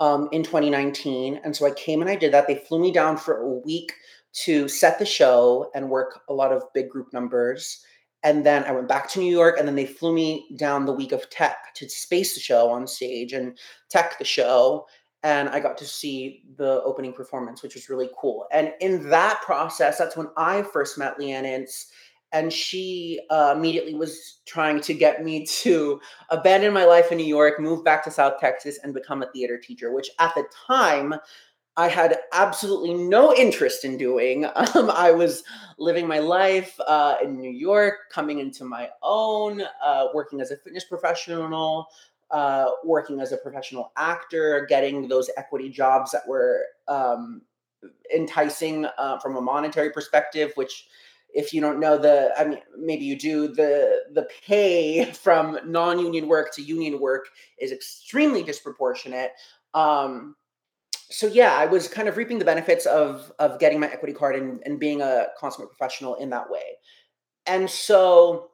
[0.00, 1.40] um, in 2019.
[1.44, 2.46] And so I came and I did that.
[2.48, 3.92] They flew me down for a week
[4.32, 7.84] to set the show and work a lot of big group numbers.
[8.22, 10.92] And then I went back to New York, and then they flew me down the
[10.92, 13.58] week of tech to space the show on stage and
[13.88, 14.86] tech the show.
[15.22, 18.46] And I got to see the opening performance, which was really cool.
[18.52, 21.86] And in that process, that's when I first met Leanne Ince
[22.32, 27.26] and she uh, immediately was trying to get me to abandon my life in New
[27.26, 31.14] York, move back to South Texas, and become a theater teacher, which at the time
[31.76, 34.46] I had absolutely no interest in doing.
[34.74, 35.42] Um, I was
[35.78, 40.56] living my life uh, in New York, coming into my own, uh, working as a
[40.56, 41.88] fitness professional.
[42.30, 47.42] Uh, working as a professional actor, getting those equity jobs that were um,
[48.14, 50.86] enticing uh, from a monetary perspective, which
[51.34, 56.28] if you don't know the i mean maybe you do the the pay from non-union
[56.28, 59.32] work to union work is extremely disproportionate.
[59.74, 60.36] Um
[61.12, 64.36] so yeah i was kind of reaping the benefits of of getting my equity card
[64.36, 66.78] and, and being a consummate professional in that way.
[67.46, 68.50] And so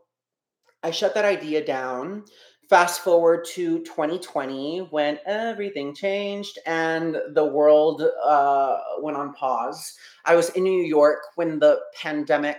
[0.82, 2.24] i shut that idea down
[2.68, 9.96] fast forward to 2020 when everything changed and the world uh, went on pause.
[10.24, 12.58] I was in new york when the pandemic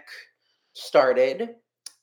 [0.73, 1.55] started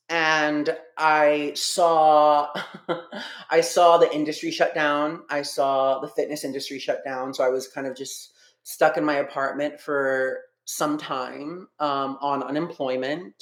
[0.09, 2.47] and i saw
[3.49, 5.23] i saw the industry shut down.
[5.29, 7.33] I saw the fitness industry shut down.
[7.33, 12.43] So i was kind of just stuck in my apartment for some time um, on
[12.43, 13.35] unemployment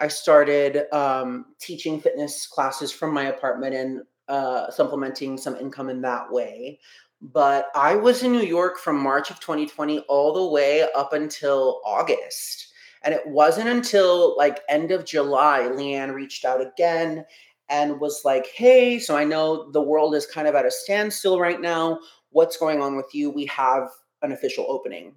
[0.00, 6.00] I started um, teaching fitness classes from my apartment and uh, supplementing some income in
[6.02, 6.78] that way.
[7.20, 11.80] But I was in New York from March of 2020 all the way up until
[11.84, 12.68] August.
[13.02, 17.24] And it wasn't until like end of July, Leanne reached out again
[17.68, 21.40] and was like, Hey, so I know the world is kind of at a standstill
[21.40, 21.98] right now.
[22.30, 23.30] What's going on with you?
[23.30, 23.88] We have
[24.22, 25.14] an official opening.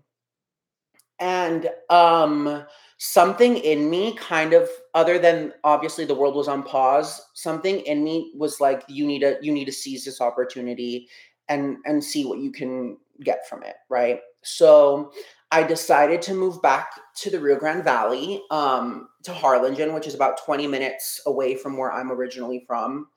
[1.20, 2.66] And um,
[3.04, 8.04] something in me kind of other than obviously the world was on pause something in
[8.04, 11.10] me was like you need to you need to seize this opportunity
[11.50, 14.20] and and see what you can get from it right?
[14.44, 15.12] So
[15.50, 20.14] i decided to move back to the rio grande valley um, to harlingen which is
[20.14, 23.08] about 20 minutes away from where i'm originally from.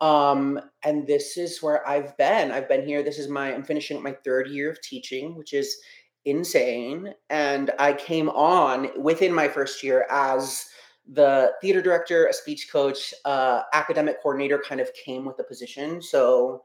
[0.00, 2.52] Um, and this is where i've been.
[2.52, 3.02] I've been here.
[3.02, 5.76] This is my i'm finishing my third year of teaching which is
[6.26, 7.14] insane.
[7.30, 10.66] And I came on within my first year as
[11.08, 16.02] the theater director, a speech coach, uh, academic coordinator kind of came with the position.
[16.02, 16.62] So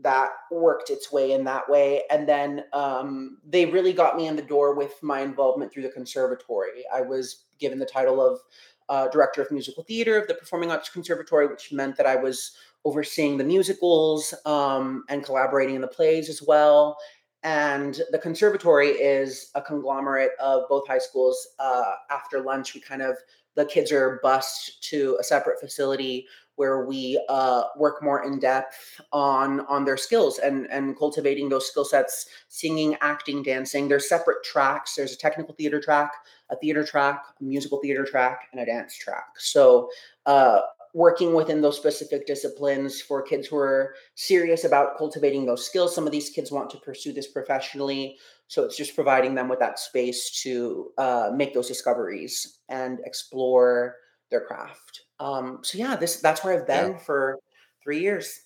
[0.00, 2.02] that worked its way in that way.
[2.10, 5.90] And then um, they really got me in the door with my involvement through the
[5.90, 6.84] conservatory.
[6.92, 8.40] I was given the title of
[8.88, 12.52] uh, director of musical theater of the Performing Arts Conservatory, which meant that I was
[12.84, 16.96] overseeing the musicals um, and collaborating in the plays as well.
[17.42, 21.46] And the conservatory is a conglomerate of both high schools.
[21.58, 23.16] Uh, after lunch, we kind of,
[23.54, 29.00] the kids are bused to a separate facility where we uh, work more in depth
[29.12, 34.42] on on their skills and and cultivating those skill sets singing acting dancing there's separate
[34.42, 36.12] tracks there's a technical theater track
[36.50, 39.88] a theater track a musical theater track and a dance track so
[40.24, 40.60] uh,
[40.96, 45.94] working within those specific disciplines for kids who are serious about cultivating those skills.
[45.94, 48.16] Some of these kids want to pursue this professionally.
[48.48, 53.96] So it's just providing them with that space to uh, make those discoveries and explore
[54.30, 55.02] their craft.
[55.20, 56.98] Um, so yeah, this that's where I've been yeah.
[56.98, 57.40] for
[57.84, 58.40] three years.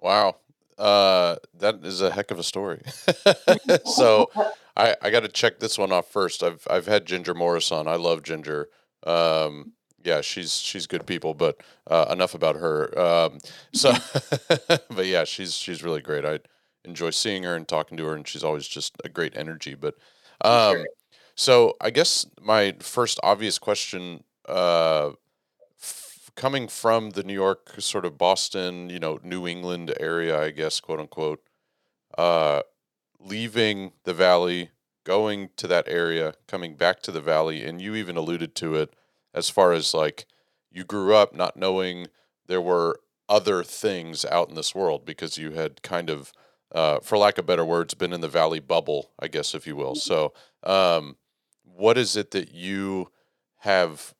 [0.00, 0.36] Wow.
[0.78, 2.80] Uh, that is a heck of a story.
[3.84, 4.30] so
[4.74, 6.42] I, I got to check this one off first.
[6.42, 7.86] I've I've had Ginger Morris on.
[7.86, 8.70] I love Ginger.
[9.06, 12.98] Um, yeah, she's she's good people, but uh, enough about her.
[12.98, 13.38] Um,
[13.72, 13.92] so,
[14.68, 16.24] but yeah, she's she's really great.
[16.24, 16.40] I
[16.84, 19.74] enjoy seeing her and talking to her, and she's always just a great energy.
[19.74, 19.96] But
[20.42, 20.86] um, sure.
[21.34, 25.10] so I guess my first obvious question, uh,
[25.80, 30.50] f- coming from the New York, sort of Boston, you know, New England area, I
[30.50, 31.42] guess, quote unquote,
[32.16, 32.62] uh,
[33.18, 34.70] leaving the valley,
[35.04, 38.94] going to that area, coming back to the valley, and you even alluded to it
[39.34, 40.26] as far as like
[40.70, 42.06] you grew up not knowing
[42.46, 46.32] there were other things out in this world because you had kind of
[46.72, 49.76] uh, for lack of better words been in the valley bubble i guess if you
[49.76, 49.94] will.
[49.94, 51.16] So um,
[51.62, 53.10] what is it that you
[53.58, 54.14] have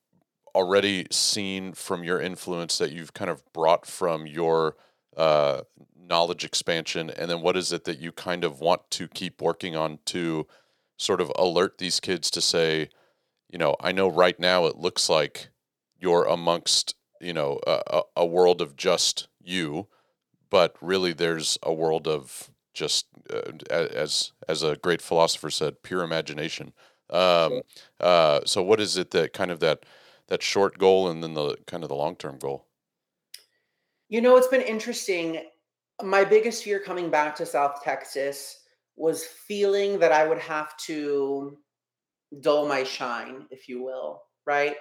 [0.54, 4.76] already seen from your influence that you've kind of brought from your
[5.16, 5.62] uh,
[5.96, 7.10] knowledge expansion?
[7.10, 10.46] And then what is it that you kind of want to keep working on to
[10.96, 12.88] sort of alert these kids to say
[13.50, 15.48] you know, I know right now it looks like
[15.98, 19.88] you're amongst, you know, a, a world of just you,
[20.50, 26.02] but really there's a world of just uh, as as a great philosopher said, pure
[26.02, 26.72] imagination.
[27.10, 27.62] Um,
[27.98, 29.84] uh, so what is it that kind of that
[30.28, 32.66] that short goal and then the kind of the long term goal?
[34.08, 35.42] You know, it's been interesting.
[36.02, 38.60] My biggest fear coming back to South Texas
[38.96, 41.58] was feeling that I would have to
[42.40, 44.76] dull my shine, if you will, right?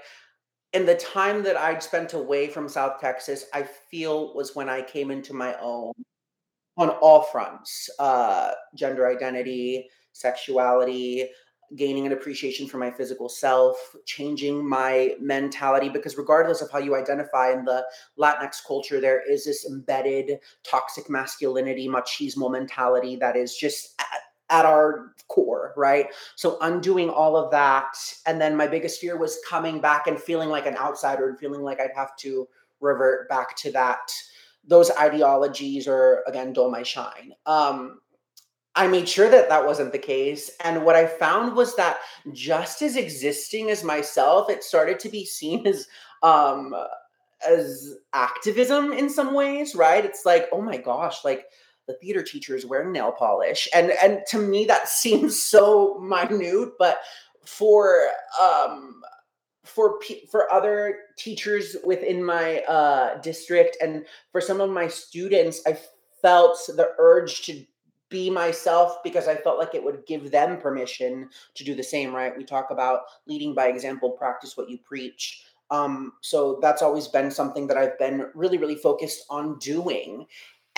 [0.73, 4.81] And the time that I'd spent away from South Texas, I feel was when I
[4.81, 5.93] came into my own
[6.77, 11.27] on all fronts uh, gender identity, sexuality,
[11.75, 16.95] gaining an appreciation for my physical self, changing my mentality, because regardless of how you
[16.95, 17.85] identify in the
[18.17, 24.01] Latinx culture, there is this embedded toxic masculinity, machismo mentality that is just
[24.49, 26.07] at, our core, right?
[26.35, 27.95] So undoing all of that.
[28.25, 31.61] And then my biggest fear was coming back and feeling like an outsider and feeling
[31.61, 32.47] like I'd have to
[32.81, 34.11] revert back to that
[34.65, 37.99] those ideologies or again dull my shine um
[38.75, 40.49] I made sure that that wasn't the case.
[40.63, 41.97] And what I found was that
[42.31, 45.87] just as existing as myself, it started to be seen as
[46.23, 46.73] um
[47.47, 50.05] as activism in some ways, right?
[50.05, 51.45] It's like, oh my gosh, like
[51.89, 53.67] the theater teacher is wearing nail polish.
[53.73, 56.99] And and to me that seems so minute, but
[57.45, 58.03] for
[58.39, 59.01] um
[59.65, 59.99] for
[60.31, 65.77] for other teachers within my uh district and for some of my students, I
[66.21, 67.65] felt the urge to
[68.09, 72.13] be myself because I felt like it would give them permission to do the same,
[72.13, 72.35] right?
[72.35, 75.43] We talk about leading by example, practice what you preach.
[75.71, 80.25] Um, so that's always been something that I've been really, really focused on doing.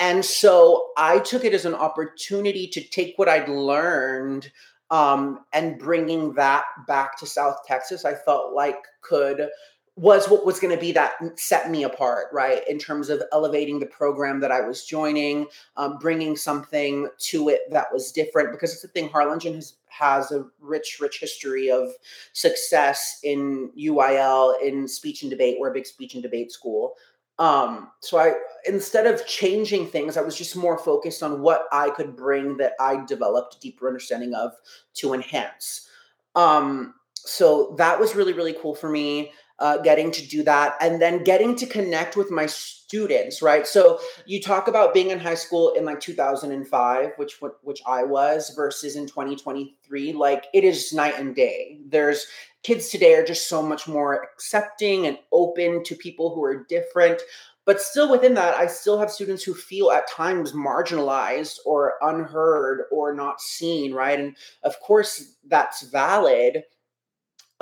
[0.02, 4.50] And so I took it as an opportunity to take what I'd learned
[4.90, 9.48] um, and bringing that back to South Texas, I felt like could
[9.94, 12.66] was what was going to be that set me apart, right?
[12.66, 15.46] In terms of elevating the program that I was joining,
[15.76, 18.50] um, bringing something to it that was different.
[18.50, 21.90] Because it's the thing, Harlingen has has a rich, rich history of
[22.32, 25.58] success in UIL in speech and debate.
[25.60, 26.94] We're a big speech and debate school.
[27.38, 28.34] Um, so I
[28.66, 32.72] instead of changing things, I was just more focused on what I could bring that
[32.78, 34.52] I developed a deeper understanding of
[34.94, 35.88] to enhance.
[36.34, 39.32] Um, so that was really, really cool for me
[39.62, 43.64] uh, getting to do that and then getting to connect with my students right?
[43.64, 48.52] So you talk about being in high school in like 2005 which which i was
[48.56, 51.78] versus in 2023 like it is night and day.
[51.86, 52.26] There's
[52.64, 57.22] kids today are just so much more accepting and open to people who are different
[57.64, 62.82] but still within that i still have students who feel at times marginalized or unheard
[62.90, 64.18] or not seen right?
[64.18, 66.64] And of course that's valid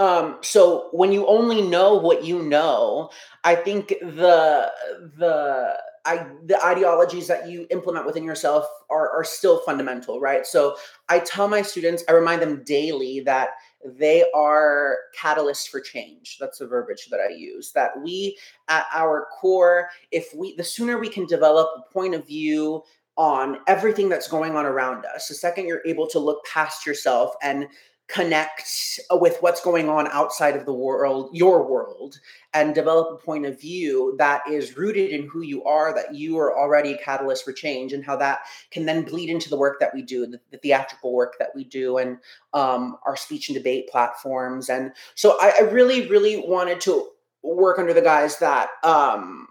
[0.01, 3.11] um, so when you only know what you know,
[3.45, 4.73] I think the
[5.19, 5.77] the
[6.07, 10.47] I, the ideologies that you implement within yourself are, are still fundamental, right?
[10.47, 10.77] So
[11.11, 13.51] I tell my students, I remind them daily that
[13.85, 16.39] they are catalysts for change.
[16.41, 17.73] That's the verbiage that I use.
[17.73, 18.39] That we,
[18.69, 22.83] at our core, if we, the sooner we can develop a point of view
[23.19, 27.35] on everything that's going on around us, the second you're able to look past yourself
[27.43, 27.69] and
[28.13, 32.19] connect with what's going on outside of the world, your world,
[32.53, 36.37] and develop a point of view that is rooted in who you are, that you
[36.39, 38.41] are already a catalyst for change, and how that
[38.71, 41.65] can then bleed into the work that we do, the, the theatrical work that we
[41.65, 42.19] do, and
[42.53, 44.69] um, our speech and debate platforms.
[44.69, 47.09] And so I, I, really, really wanted to
[47.43, 48.71] work under the guise that.
[48.83, 49.47] Um,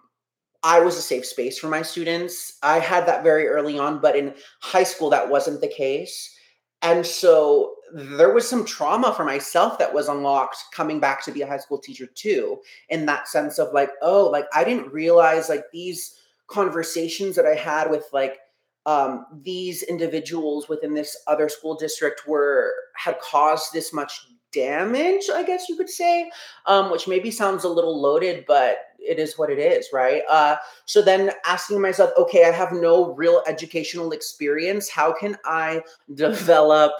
[0.62, 2.58] I was a safe space for my students.
[2.62, 6.36] I had that very early on, but in high school, that wasn't the case.
[6.82, 11.42] And so there was some trauma for myself that was unlocked coming back to be
[11.42, 12.60] a high school teacher too
[12.90, 16.16] in that sense of like oh like i didn't realize like these
[16.48, 18.40] conversations that i had with like
[18.86, 25.44] um, these individuals within this other school district were had caused this much damage i
[25.44, 26.30] guess you could say
[26.66, 30.24] um, which maybe sounds a little loaded but it is what it is right?
[30.30, 34.90] Uh, so then asking myself okay i have no real educational experience.
[34.90, 35.82] How can i
[36.14, 36.92] develop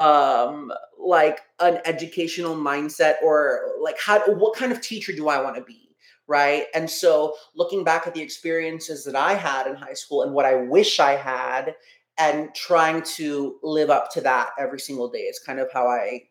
[0.00, 5.56] um like an educational mindset or like how what kind of teacher do I want
[5.56, 5.88] to be
[6.28, 6.66] right?
[6.74, 10.44] And so looking back at the experiences that I had in high school and what
[10.44, 11.74] I wish I had
[12.18, 16.24] and trying to live up to that every single day is kind of how I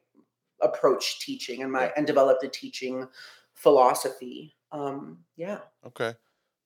[0.61, 3.07] approach teaching and my and developed a teaching
[3.53, 4.55] philosophy.
[4.71, 5.59] Um yeah.
[5.85, 6.13] Okay.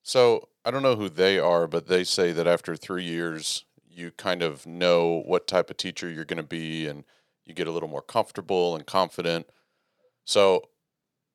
[0.04, 4.12] So I don't know who they are but they say that after 3 years you
[4.12, 7.04] kind of know what type of teacher you're going to be and
[7.46, 9.48] you get a little more comfortable and confident.
[10.26, 10.64] So,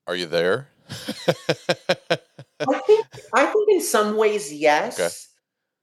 [0.07, 0.68] are you there?
[2.68, 4.98] I think I think in some ways yes.
[5.00, 5.11] Okay.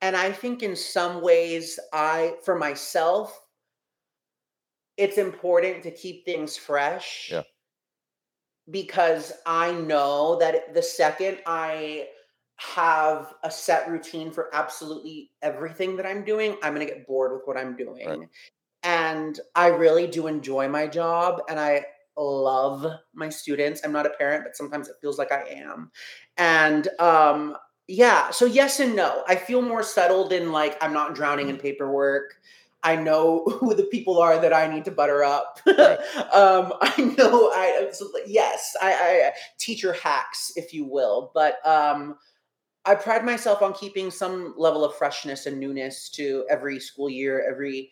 [0.02, 3.40] And I think in some ways I for myself
[4.98, 7.30] it's important to keep things fresh.
[7.32, 7.44] Yeah.
[8.70, 12.08] because I know that the second I
[12.58, 17.34] have a set routine for absolutely everything that I'm doing, I'm going to get bored
[17.34, 18.08] with what I'm doing.
[18.08, 18.30] Right.
[18.84, 21.86] And I really do enjoy my job and I
[22.18, 23.82] love my students.
[23.84, 25.92] I'm not a parent, but sometimes it feels like I am.
[26.38, 27.56] And um
[27.88, 29.24] yeah, so yes and no.
[29.28, 32.36] I feel more settled in like I'm not drowning in paperwork.
[32.84, 35.60] I know who the people are that I need to butter up.
[35.66, 36.00] Right.
[36.34, 42.18] um, I know I so yes, I, I teacher hacks, if you will, but um,
[42.86, 47.46] I pride myself on keeping some level of freshness and newness to every school year,
[47.50, 47.92] every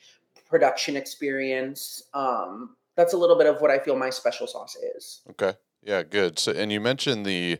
[0.49, 2.03] production experience.
[2.13, 5.21] Um, that's a little bit of what I feel my special sauce is.
[5.31, 5.53] Okay.
[5.83, 6.37] Yeah, good.
[6.37, 7.59] So, and you mentioned the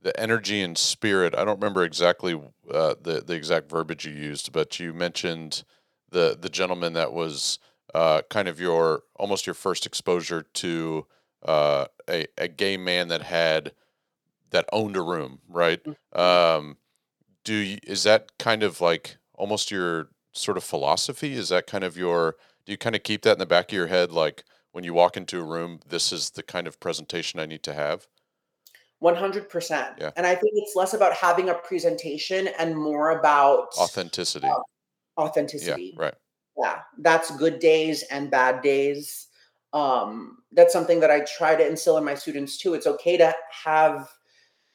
[0.00, 1.34] the energy and spirit.
[1.34, 2.34] I don't remember exactly
[2.70, 5.64] uh, the the exact verbiage you used, but you mentioned
[6.10, 7.58] the the gentleman that was
[7.94, 11.06] uh, kind of your almost your first exposure to
[11.44, 13.72] uh, a a gay man that had
[14.54, 15.82] that owned a room, right?
[15.84, 16.18] Mm-hmm.
[16.18, 16.76] Um,
[17.44, 21.34] do you, is that kind of like almost your sort of philosophy?
[21.34, 23.76] Is that kind of your do you kind of keep that in the back of
[23.76, 27.38] your head like when you walk into a room, this is the kind of presentation
[27.38, 28.06] I need to have?
[29.02, 29.70] 100%.
[29.98, 30.10] Yeah.
[30.16, 34.46] And I think it's less about having a presentation and more about authenticity.
[34.46, 35.94] Uh, authenticity.
[35.94, 36.14] Yeah, right.
[36.56, 36.78] Yeah.
[36.98, 39.28] That's good days and bad days.
[39.72, 42.74] Um, that's something that I try to instill in my students too.
[42.74, 43.34] It's okay to
[43.64, 44.08] have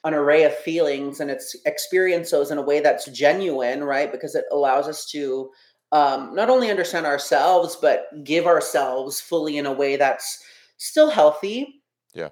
[0.04, 4.12] an array of feelings and it's experience those in a way that's genuine, right?
[4.12, 5.50] Because it allows us to
[5.92, 10.44] um, not only understand ourselves, but give ourselves fully in a way that's
[10.78, 11.82] still healthy.
[12.14, 12.30] Yeah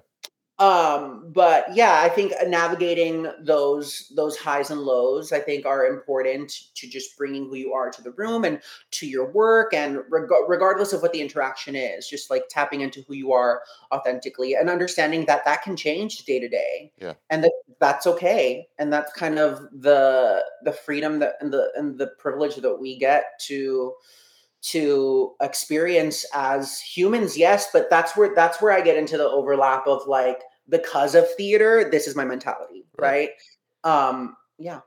[0.60, 6.50] um but yeah i think navigating those those highs and lows i think are important
[6.74, 10.28] to just bringing who you are to the room and to your work and reg-
[10.48, 14.68] regardless of what the interaction is just like tapping into who you are authentically and
[14.68, 17.14] understanding that that can change day to day yeah.
[17.30, 18.68] and that that's okay.
[18.78, 22.98] And that's kind of the the freedom that and the and the privilege that we
[22.98, 23.94] get to
[24.60, 29.86] to experience as humans yes but that's where that's where i get into the overlap
[29.86, 33.30] of like because of theater this is my mentality right,
[33.84, 34.08] right?
[34.08, 34.80] um yeah.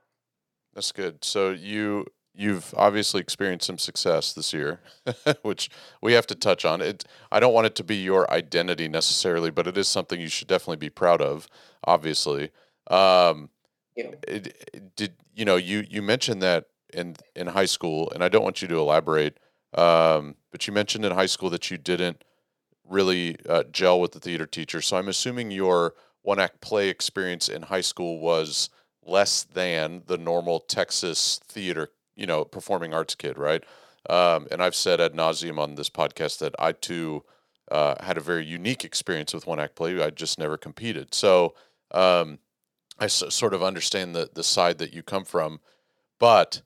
[0.74, 1.24] That's good.
[1.24, 4.80] So you you've obviously experienced some success this year
[5.42, 5.70] which
[6.02, 6.82] we have to touch on.
[6.82, 10.30] It i don't want it to be your identity necessarily but it is something you
[10.30, 11.48] should definitely be proud of
[11.84, 12.52] obviously.
[12.88, 13.50] Um
[13.96, 14.12] yeah.
[14.28, 18.30] it, it, did you know you you mentioned that in in high school and i
[18.30, 19.38] don't want you to elaborate
[19.74, 22.24] um, but you mentioned in high school that you didn't
[22.88, 24.82] really uh, gel with the theater teacher.
[24.82, 28.70] So I'm assuming your one act play experience in high school was
[29.04, 33.64] less than the normal Texas theater, you know, performing arts kid, right?
[34.10, 37.24] Um, and I've said ad nauseum on this podcast that I too
[37.72, 40.02] uh, had a very unique experience with one act play.
[40.02, 41.14] I just never competed.
[41.14, 41.56] So
[41.92, 42.40] um,
[43.00, 45.60] I s- sort of understand the, the side that you come from,
[46.20, 46.62] but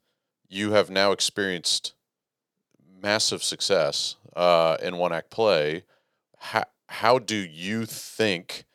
[0.49, 1.93] you have now experienced
[3.01, 5.83] massive success uh, in one act play.
[6.51, 8.65] How, how do you think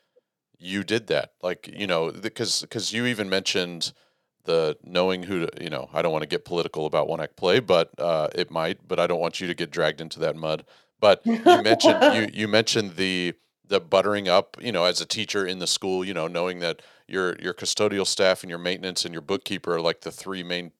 [0.58, 1.32] you did that?
[1.42, 3.92] Like, you know, because because you even mentioned
[4.44, 7.36] the knowing who to, you know, I don't want to get political about one act
[7.36, 10.36] play, but uh, it might, but I don't want you to get dragged into that
[10.36, 10.64] mud.
[10.98, 13.34] But you mentioned you you mentioned the
[13.68, 16.82] the buttering up, you know, as a teacher in the school, you know, knowing that
[17.06, 20.72] your your custodial staff and your maintenance and your bookkeeper are like the three main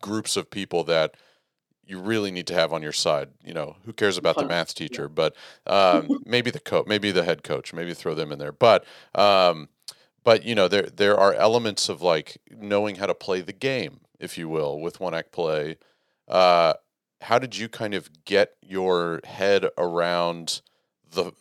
[0.00, 1.16] groups of people that
[1.86, 3.30] you really need to have on your side.
[3.44, 7.24] You know, who cares about the math teacher, but um, maybe the coach, maybe the
[7.24, 8.52] head coach, maybe throw them in there.
[8.52, 9.68] But um,
[10.22, 14.00] but you know, there there are elements of like knowing how to play the game,
[14.18, 15.76] if you will, with one act play.
[16.26, 16.74] Uh,
[17.20, 20.62] how did you kind of get your head around
[21.10, 21.32] the?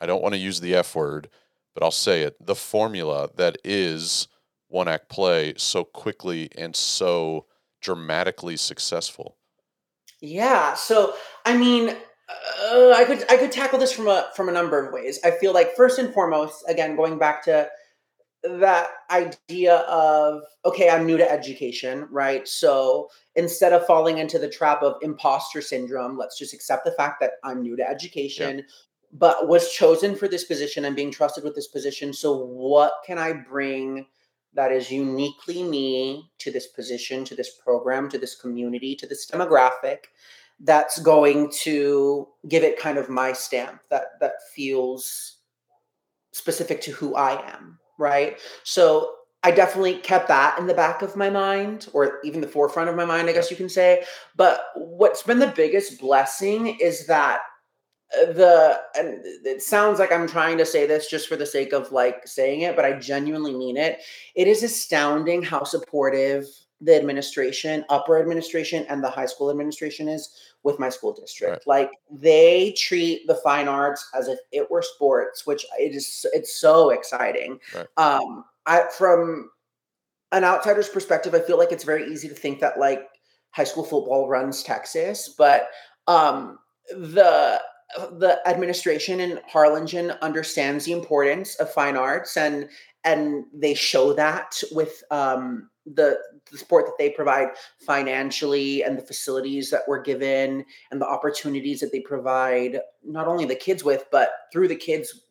[0.00, 1.28] I don't want to use the F word,
[1.74, 4.28] but I'll say it: the formula that is
[4.68, 7.44] one act play so quickly and so
[7.80, 9.36] dramatically successful?
[10.20, 10.74] Yeah.
[10.74, 11.14] So,
[11.46, 14.92] I mean, uh, I could I could tackle this from a from a number of
[14.92, 15.18] ways.
[15.24, 17.68] I feel like first and foremost, again, going back to
[18.42, 22.46] that idea of okay, I'm new to education, right?
[22.46, 27.20] So instead of falling into the trap of imposter syndrome, let's just accept the fact
[27.20, 28.58] that I'm new to education.
[28.58, 28.64] Yeah.
[29.12, 32.12] But was chosen for this position and being trusted with this position.
[32.12, 34.06] So, what can I bring
[34.54, 39.30] that is uniquely me to this position, to this program, to this community, to this
[39.30, 39.98] demographic
[40.60, 45.38] that's going to give it kind of my stamp that that feels
[46.32, 48.38] specific to who I am, right?
[48.64, 52.90] So I definitely kept that in the back of my mind, or even the forefront
[52.90, 54.04] of my mind, I guess you can say.
[54.36, 57.40] But what's been the biggest blessing is that
[58.12, 61.92] the and it sounds like I'm trying to say this just for the sake of
[61.92, 64.00] like saying it, but I genuinely mean it.
[64.34, 66.46] It is astounding how supportive
[66.80, 71.64] the administration, upper administration, and the high school administration is with my school district.
[71.66, 71.66] Right.
[71.66, 76.60] Like they treat the fine arts as if it were sports, which it is it's
[76.60, 77.60] so exciting.
[77.74, 77.86] Right.
[77.96, 79.50] Um, I from
[80.32, 83.06] an outsider's perspective, I feel like it's very easy to think that like
[83.50, 85.68] high school football runs Texas, but
[86.06, 86.58] um,
[86.90, 87.60] the
[87.96, 92.68] the administration in Harlingen understands the importance of fine arts and
[93.04, 96.18] and they show that with um, the,
[96.52, 101.80] the support that they provide financially and the facilities that we're given and the opportunities
[101.80, 105.22] that they provide not only the kids with but through the kids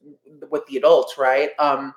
[0.50, 1.52] with the adults right?
[1.60, 1.94] Um,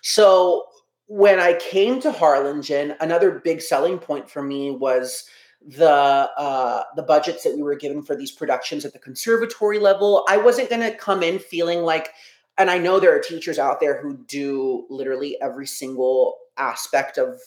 [0.00, 0.66] so
[1.06, 5.24] when i came to harlingen another big selling point for me was
[5.66, 10.24] the uh, the budgets that we were given for these productions at the conservatory level.
[10.28, 12.10] I wasn't going to come in feeling like
[12.58, 17.40] and i know there are teachers out there who do literally every single aspect of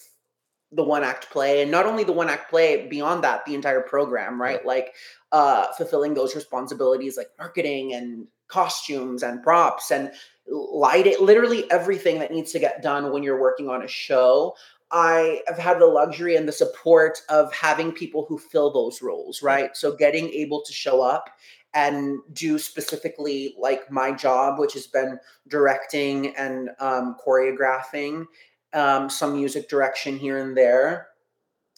[0.72, 3.82] the one act play and not only the one act play beyond that the entire
[3.82, 4.66] program right?
[4.66, 4.94] Like
[5.32, 10.12] uh fulfilling those responsibilities like marketing and costumes and props and
[10.48, 14.54] light it literally everything that needs to get done when you're working on a show
[14.92, 19.42] i have had the luxury and the support of having people who fill those roles
[19.42, 19.76] right?
[19.76, 21.30] So getting able to show up
[21.74, 28.26] and do specifically like my job which has been directing and um, choreographing
[28.74, 31.08] um, some music direction here and there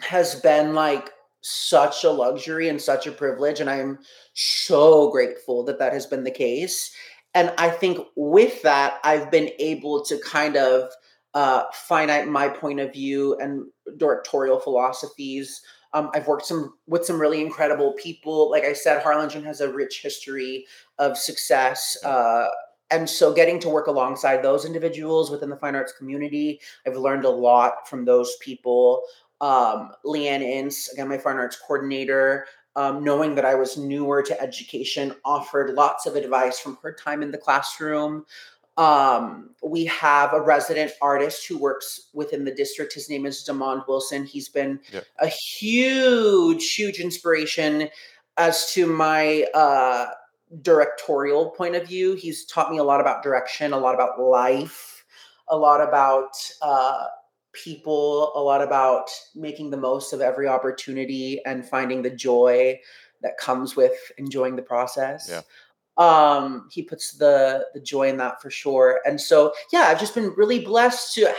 [0.02, 3.98] has been like such a luxury and such a privilege and i'm
[4.34, 6.92] so grateful that that has been the case.
[7.34, 10.90] And i think with that i've been able to kind of
[11.38, 13.68] uh, finite my point of view and
[13.98, 15.62] directorial philosophies.
[15.94, 18.50] Um, I've worked some with some really incredible people.
[18.50, 20.66] Like I said, Harlingen has a rich history
[20.98, 22.48] of success uh,
[22.90, 27.26] and so getting to work alongside those individuals within the fine arts community i've learned
[27.26, 29.02] a lot from those people.
[29.42, 34.42] Um, leanne ince again my fine arts coordinator um, knowing that i was newer to
[34.42, 38.26] education offered lots of advice from her time in the classroom
[38.78, 43.88] um, we have a resident artist who works within the district his name is demond
[43.88, 45.06] wilson he's been yep.
[45.20, 47.90] a huge huge inspiration
[48.38, 50.08] as to my uh,
[50.62, 52.16] directorial point of view.
[52.16, 55.04] He's taught me a lot about direction, a lot about life,
[55.50, 57.06] a lot about uh,
[57.54, 62.80] people, a lot about making the most of every opportunity and finding the joy
[63.22, 65.28] that comes with enjoying the process.
[65.30, 65.42] Yeah.
[65.98, 69.02] Um, he puts the the joy in that for sure.
[69.06, 71.34] And so, yeah, I've just been really blessed to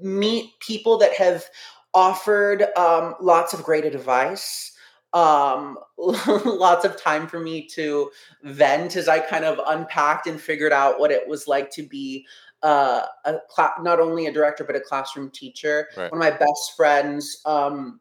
[0.00, 1.46] meet people that have
[1.94, 4.72] offered um, lots of great advice
[5.14, 8.10] um lots of time for me to
[8.44, 12.26] vent as i kind of unpacked and figured out what it was like to be
[12.62, 16.10] uh, a cl- not only a director but a classroom teacher right.
[16.12, 18.00] one of my best friends um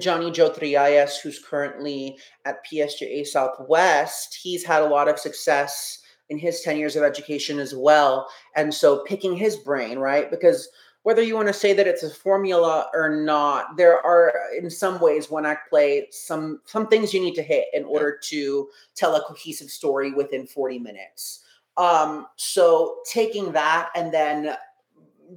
[0.00, 6.38] johnny joe triayas who's currently at psja southwest he's had a lot of success in
[6.38, 8.28] his 10 years of education as well.
[8.56, 10.30] And so picking his brain right?
[10.30, 10.68] Because
[11.02, 14.98] whether you want to say that it's a formula or not, there are in some
[15.00, 19.14] ways one act play some some things you need to hit in order to tell
[19.14, 21.40] a cohesive story within 40 minutes.
[21.76, 24.56] Um, so taking that and then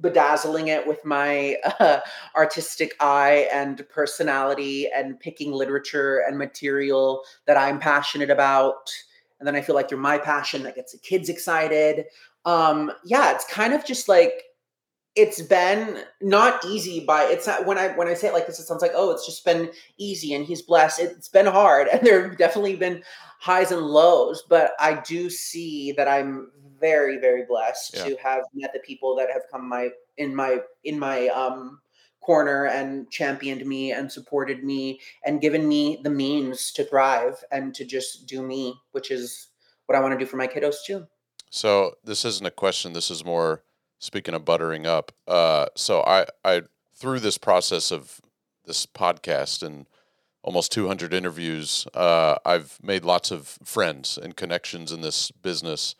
[0.00, 2.00] bedazzling it with my uh,
[2.36, 8.90] artistic eye and personality and picking literature and material that I'm passionate about.
[9.38, 12.06] And then I feel like through my passion that gets the kids excited.
[12.44, 14.44] Um, yeah, it's kind of just like
[15.18, 18.60] it's been not easy by it's not when i when i say it like this
[18.60, 19.68] it sounds like oh it's just been
[19.98, 23.02] easy and he's blessed it's been hard and there have definitely been
[23.40, 26.50] highs and lows but i do see that i'm
[26.80, 28.04] very very blessed yeah.
[28.04, 31.80] to have met the people that have come my in my in my um
[32.20, 37.74] corner and championed me and supported me and given me the means to thrive and
[37.74, 39.48] to just do me which is
[39.86, 41.06] what i want to do for my kiddos too
[41.50, 43.62] so this isn't a question this is more
[43.98, 46.62] speaking of buttering up, uh, so I, I
[46.94, 48.20] through this process of
[48.64, 49.86] this podcast and
[50.42, 55.94] almost 200 interviews, uh, I've made lots of friends and connections in this business,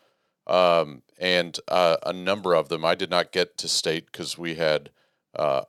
[0.48, 4.54] um, and uh, a number of them I did not get to state because we
[4.56, 4.90] had.
[5.36, 5.62] Uh,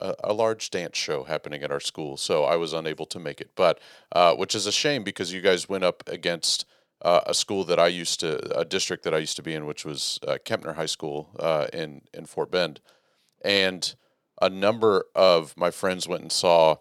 [0.00, 3.40] a, a, large dance show happening at our school, so I was unable to make
[3.40, 3.50] it.
[3.56, 3.80] But
[4.12, 6.66] uh, which is a shame because you guys went up against
[7.02, 9.66] uh, a school that I used to, a district that I used to be in,
[9.66, 12.80] which was uh, Kempner High School uh, in in Fort Bend,
[13.42, 13.94] and
[14.40, 16.76] a number of my friends went and saw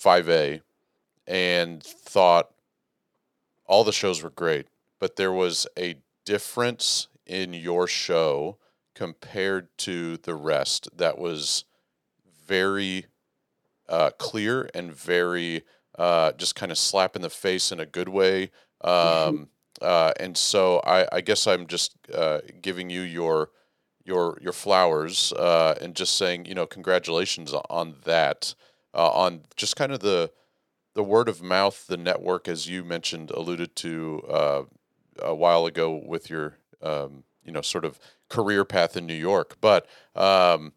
[0.00, 0.62] 5A,
[1.26, 2.50] and thought
[3.66, 4.66] all the shows were great,
[4.98, 8.58] but there was a difference in your show
[8.94, 11.64] compared to the rest that was
[12.46, 13.06] very
[13.88, 15.62] uh, clear and very
[15.98, 18.50] uh, just kind of slap in the face in a good way.
[18.82, 19.48] Um,
[19.80, 23.50] uh, and so I, I, guess I'm just uh, giving you your
[24.04, 28.54] your your flowers uh, and just saying you know congratulations on that
[28.94, 30.30] uh, on just kind of the
[30.94, 34.62] the word of mouth the network as you mentioned alluded to uh,
[35.18, 37.98] a while ago with your um, you know sort of
[38.28, 40.72] career path in New York but um,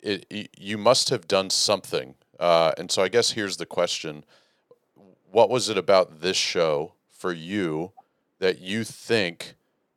[0.00, 4.24] it, it, you must have done something uh, and so I guess here's the question
[5.30, 7.92] what was it about this show for you
[8.38, 9.54] that you think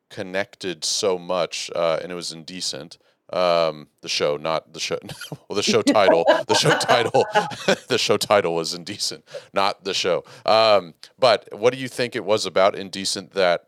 [0.09, 2.97] connected so much, uh, and it was indecent.
[3.33, 4.99] Um, the show, not the show.
[5.49, 7.25] well, the show title, the show title,
[7.87, 10.23] the show title was indecent, not the show.
[10.45, 13.67] Um, but what do you think it was about indecent that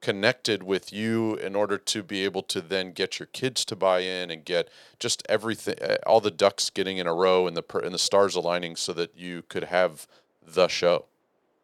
[0.00, 4.00] connected with you in order to be able to then get your kids to buy
[4.00, 7.64] in and get just everything, uh, all the ducks getting in a row and the
[7.82, 10.06] and the stars aligning so that you could have
[10.46, 11.06] the show?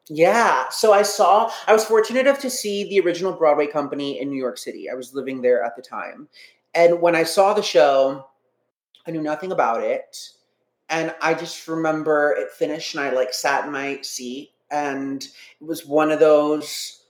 [0.08, 0.68] Yeah.
[0.70, 4.38] So I saw, I was fortunate enough to see the original Broadway company in New
[4.38, 4.88] York City.
[4.88, 6.28] I was living there at the time.
[6.76, 8.26] And when I saw the show,
[9.06, 10.18] I knew nothing about it.
[10.88, 14.50] And I just remember it finished and I like sat in my seat.
[14.70, 17.02] And it was one of those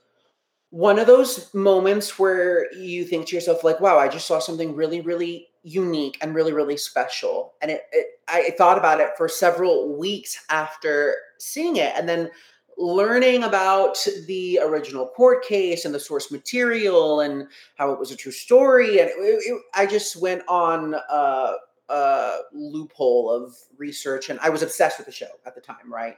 [0.69, 4.75] one of those moments where you think to yourself like wow i just saw something
[4.75, 7.53] really really unique and really really special.
[7.61, 11.93] And it, it i thought about it for several weeks after seeing it.
[11.95, 12.29] And then
[12.77, 13.97] learning about
[14.27, 18.99] the original court case and the source material and how it was a true story.
[18.99, 21.53] And it, it, I just went on a,
[21.89, 26.17] a, loophole of research, and I was obsessed with the show at the time, right?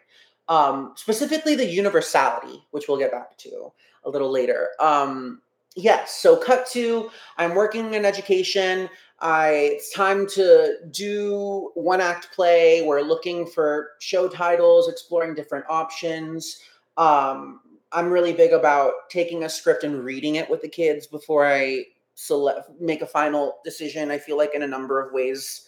[0.49, 3.71] Um, specifically, the universality, which we'll get back to
[4.03, 4.69] a little later.
[4.79, 5.41] Um,
[5.75, 8.89] yes, so cut to I'm working in education.
[9.21, 12.81] I it's time to do one act play.
[12.81, 16.61] We're looking for show titles, exploring different options.
[16.97, 17.61] Um,
[17.91, 21.85] I'm really big about taking a script and reading it with the kids before I
[22.15, 24.11] select make a final decision.
[24.11, 25.67] I feel like in a number of ways,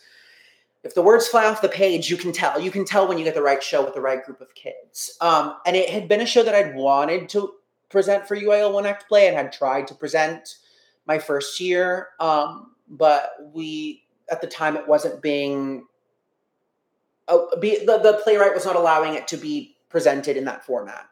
[0.84, 2.60] if the words fly off the page, you can tell.
[2.60, 5.18] You can tell when you get the right show with the right group of kids.
[5.22, 7.54] Um, and it had been a show that I'd wanted to
[7.90, 10.58] present for UIL One Act Play and had tried to present
[11.06, 12.10] my first year.
[12.20, 15.86] Um, but we at the time it wasn't being
[17.28, 21.08] oh, be, the, the playwright was not allowing it to be presented in that format.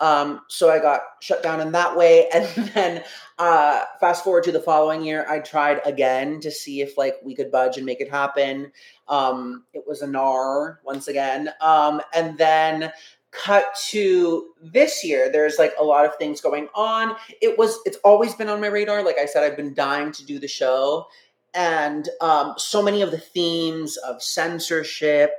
[0.00, 3.04] Um, so i got shut down in that way and then
[3.38, 7.34] uh, fast forward to the following year i tried again to see if like we
[7.34, 8.72] could budge and make it happen.
[9.08, 11.50] Um, it was a nar once again.
[11.60, 12.92] Um, and then
[13.32, 17.14] cut to this year there's like a lot of things going on.
[17.40, 19.04] It was it's always been on my radar.
[19.04, 21.06] Like i said i've been dying to do the show.
[21.52, 25.32] And um, so many of the themes of censorship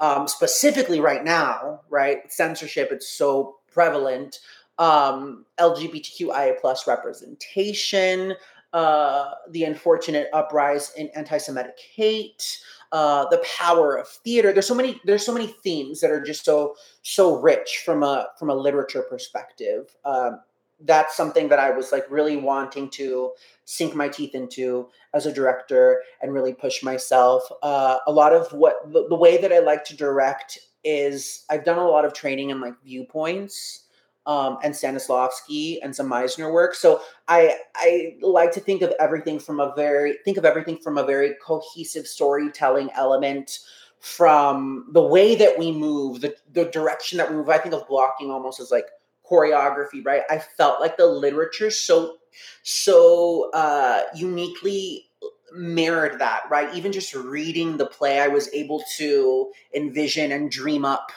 [0.00, 4.40] um, specifically right now right censorship it's so prevalent
[4.78, 8.34] um, lgbtqia plus representation
[8.72, 12.58] uh, the unfortunate uprise in anti-semitic hate
[12.94, 14.52] uh, the power of theater.
[14.52, 15.00] There's so many.
[15.04, 19.02] There's so many themes that are just so so rich from a from a literature
[19.02, 19.96] perspective.
[20.04, 20.40] Um,
[20.78, 23.32] that's something that I was like really wanting to
[23.64, 27.42] sink my teeth into as a director and really push myself.
[27.64, 31.64] Uh, a lot of what the, the way that I like to direct is I've
[31.64, 33.86] done a lot of training in like viewpoints
[34.26, 36.74] um, and Stanislavski and some Meisner work.
[36.74, 40.98] So I I like to think of everything from a very think of everything from
[40.98, 43.60] a very cohesive storytelling element
[44.00, 47.48] from the way that we move, the the direction that we move.
[47.48, 48.86] I think of blocking almost as like
[49.28, 50.22] choreography, right?
[50.30, 52.16] I felt like the literature so
[52.62, 55.06] so uh, uniquely
[55.54, 56.74] mirrored that, right?
[56.74, 61.12] Even just reading the play, I was able to envision and dream up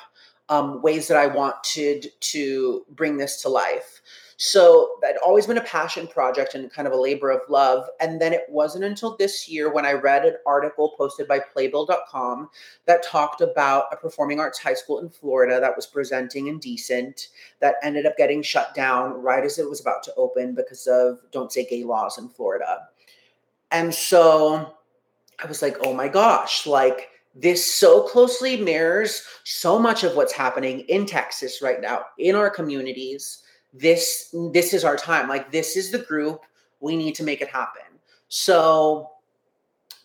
[0.50, 4.02] um, ways that I wanted to bring this to life.
[4.39, 7.89] So that always been a passion project and kind of a labor of love.
[8.00, 12.48] And then it wasn't until this year when I read an article posted by Playbill.com
[12.86, 17.30] that talked about a performing arts high school in Florida that was presenting indecent
[17.62, 21.20] that ended up getting shut down right as it was about to open because of
[21.32, 22.88] don't say gay laws in Florida.
[23.72, 24.76] And so
[25.43, 30.33] I was like, oh my gosh, like this so closely mirrors so much of what's
[30.33, 33.43] happening in Texas right now in our communities.
[33.73, 35.29] This this is our time.
[35.29, 36.45] Like this is the group
[36.79, 37.83] we need to make it happen.
[38.27, 39.11] So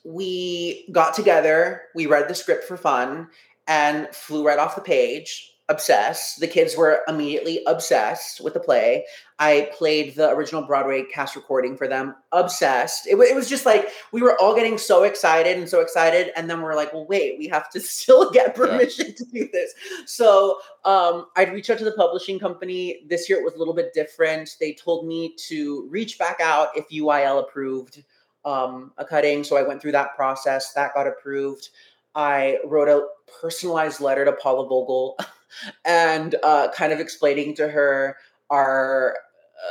[0.05, 3.29] we got together, we read the script for fun
[3.67, 5.52] and flew right off the page.
[5.69, 6.41] Obsessed.
[6.41, 9.05] The kids were immediately obsessed with the play.
[9.39, 13.07] I played the original Broadway cast recording for them, obsessed.
[13.07, 16.31] It, it was just like we were all getting so excited and so excited.
[16.37, 19.15] And then we're like, well, wait, we have to still get permission yeah.
[19.15, 19.73] to do this.
[20.07, 23.05] So um, I'd reach out to the publishing company.
[23.09, 24.57] This year it was a little bit different.
[24.61, 28.05] They told me to reach back out if UIL approved
[28.45, 29.45] um, a cutting.
[29.45, 31.71] So I went through that process, that got approved.
[32.15, 33.07] I wrote a
[33.41, 35.19] personalized letter to Paula Vogel
[35.85, 38.17] and uh, kind of explaining to her
[38.51, 39.17] our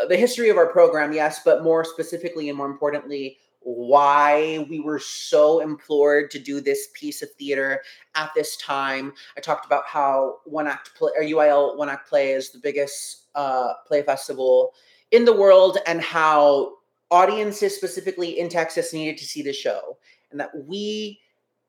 [0.01, 4.79] uh, the history of our program, yes, but more specifically and more importantly, why we
[4.79, 7.81] were so implored to do this piece of theater
[8.15, 9.13] at this time.
[9.37, 13.27] I talked about how one act play or UIL one act play is the biggest
[13.35, 14.73] uh, play festival
[15.11, 16.73] in the world, and how
[17.11, 19.97] audiences specifically in Texas needed to see the show,
[20.31, 21.19] and that we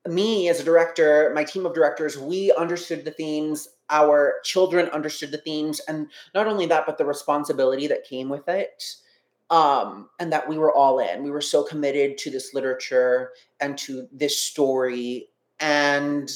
[0.09, 5.31] me as a director, my team of directors, we understood the themes, our children understood
[5.31, 8.83] the themes, and not only that, but the responsibility that came with it.
[9.51, 11.23] Um, and that we were all in.
[11.23, 15.29] We were so committed to this literature and to this story,
[15.61, 16.31] and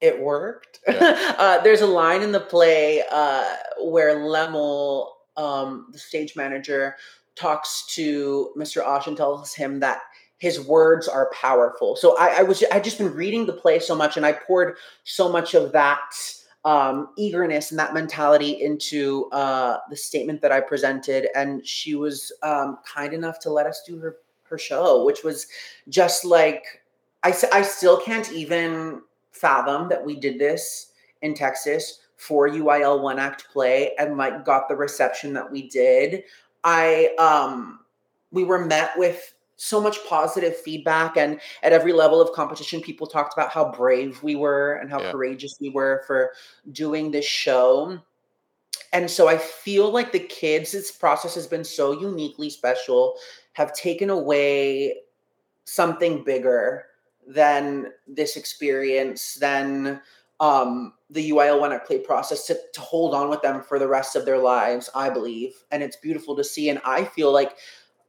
[0.00, 0.80] it worked.
[0.88, 1.34] Yeah.
[1.38, 6.96] uh, there's a line in the play uh, where Lemml, um, the stage manager,
[7.34, 8.82] talks to Mr.
[8.82, 10.00] Asch and tells him that
[10.38, 11.96] his words are powerful.
[11.96, 14.76] So I, I was I just been reading the play so much, and I poured
[15.04, 16.00] so much of that
[16.64, 21.28] um, eagerness and that mentality into uh, the statement that I presented.
[21.34, 25.46] And she was um, kind enough to let us do her her show, which was
[25.88, 26.82] just like
[27.22, 33.18] I I still can't even fathom that we did this in Texas for UIL one
[33.18, 36.24] act play and like got the reception that we did.
[36.64, 37.80] I um
[38.30, 43.06] we were met with so much positive feedback and at every level of competition people
[43.06, 45.10] talked about how brave we were and how yeah.
[45.10, 46.30] courageous we were for
[46.70, 47.98] doing this show
[48.92, 53.16] and so i feel like the kids this process has been so uniquely special
[53.52, 54.94] have taken away
[55.64, 56.86] something bigger
[57.26, 60.00] than this experience than
[60.40, 63.88] um, the UIL one act play process to, to hold on with them for the
[63.88, 65.54] rest of their lives, I believe.
[65.70, 66.68] And it's beautiful to see.
[66.68, 67.56] And I feel like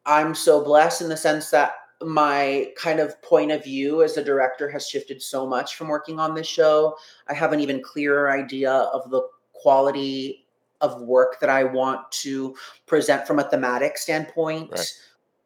[0.05, 4.23] I'm so blessed in the sense that my kind of point of view as a
[4.23, 6.95] director has shifted so much from working on this show.
[7.27, 9.21] I have an even clearer idea of the
[9.53, 10.45] quality
[10.81, 14.71] of work that I want to present from a thematic standpoint.
[14.71, 14.93] Right.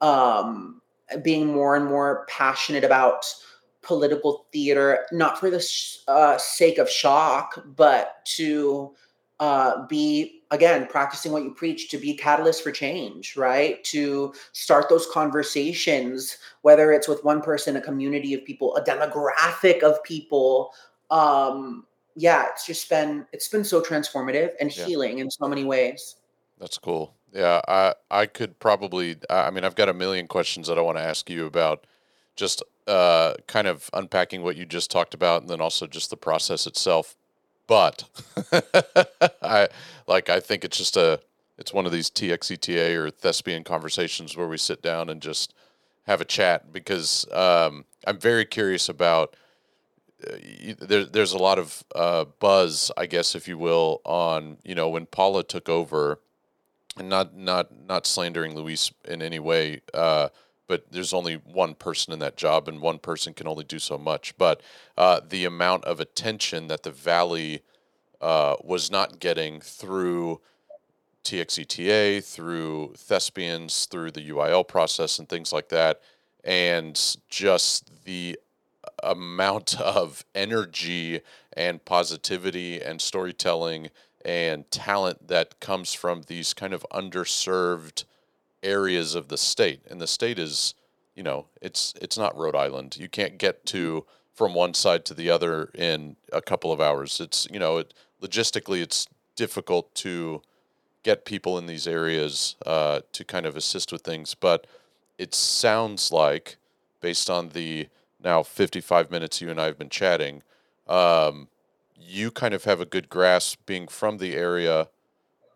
[0.01, 0.81] Um,
[1.23, 3.25] being more and more passionate about
[3.81, 8.93] political theater, not for the sh- uh, sake of shock, but to
[9.39, 13.84] uh, be again practicing what you preach to be catalyst for change right?
[13.86, 19.81] To start those conversations whether it's with one person a community of people a demographic
[19.81, 20.71] of people
[21.11, 24.86] um yeah it's just been it's been so transformative and yeah.
[24.86, 26.15] healing in so many ways.
[26.59, 27.15] That's cool.
[27.34, 30.97] Yeah i i could probably i mean i've got a million questions that i want
[30.97, 31.88] to ask you about
[32.36, 36.17] just uh kind of unpacking what you just talked about and then also just the
[36.17, 37.15] process itself
[37.68, 38.03] but
[39.41, 39.70] I
[40.07, 41.20] like I think it's just a
[41.57, 45.53] it's one of these TXETA or thespian conversations where we sit down and just
[46.03, 49.36] have a chat because um, I'm very curious about.
[50.26, 54.74] Uh, there, there's a lot of uh, buzz, I guess, if you will, on you
[54.74, 56.20] know when Paula took over,
[56.97, 60.30] and not not not slandering Luis in any way, uh,
[60.68, 63.97] but there's only one person in that job, and one person can only do so
[63.97, 64.38] much.
[64.38, 64.61] But
[64.97, 67.61] uh, the amount of attention that the Valley
[68.22, 70.39] uh, was not getting through
[71.24, 76.01] TXETA, through Thespians, through the UIL process, and things like that,
[76.43, 78.38] and just the
[79.01, 81.22] amount of energy
[81.55, 83.89] and positivity and storytelling
[84.26, 88.05] and talent that comes from these kind of underserved
[88.64, 89.82] areas of the state.
[89.89, 90.74] And the state is,
[91.16, 92.97] you know, it's it's not Rhode Island.
[92.97, 97.20] You can't get to from one side to the other in a couple of hours.
[97.20, 100.41] It's you know, it, logistically, it's difficult to
[101.03, 104.36] get people in these areas uh, to kind of assist with things.
[104.36, 104.66] But
[105.18, 106.57] it sounds like,
[107.01, 107.89] based on the
[108.24, 110.43] now 55 minutes you and I have been chatting,
[110.88, 111.49] um,
[111.97, 114.88] you kind of have a good grasp being from the area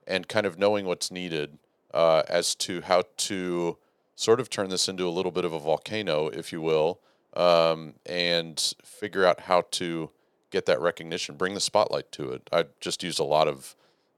[0.06, 1.58] and kind of knowing what's needed
[1.94, 3.78] uh, as to how to
[4.16, 7.00] sort of turn this into a little bit of a volcano, if you will,
[7.36, 10.10] um, and figure out how to
[10.50, 12.50] get that recognition, bring the spotlight to it.
[12.52, 13.76] I just used a lot of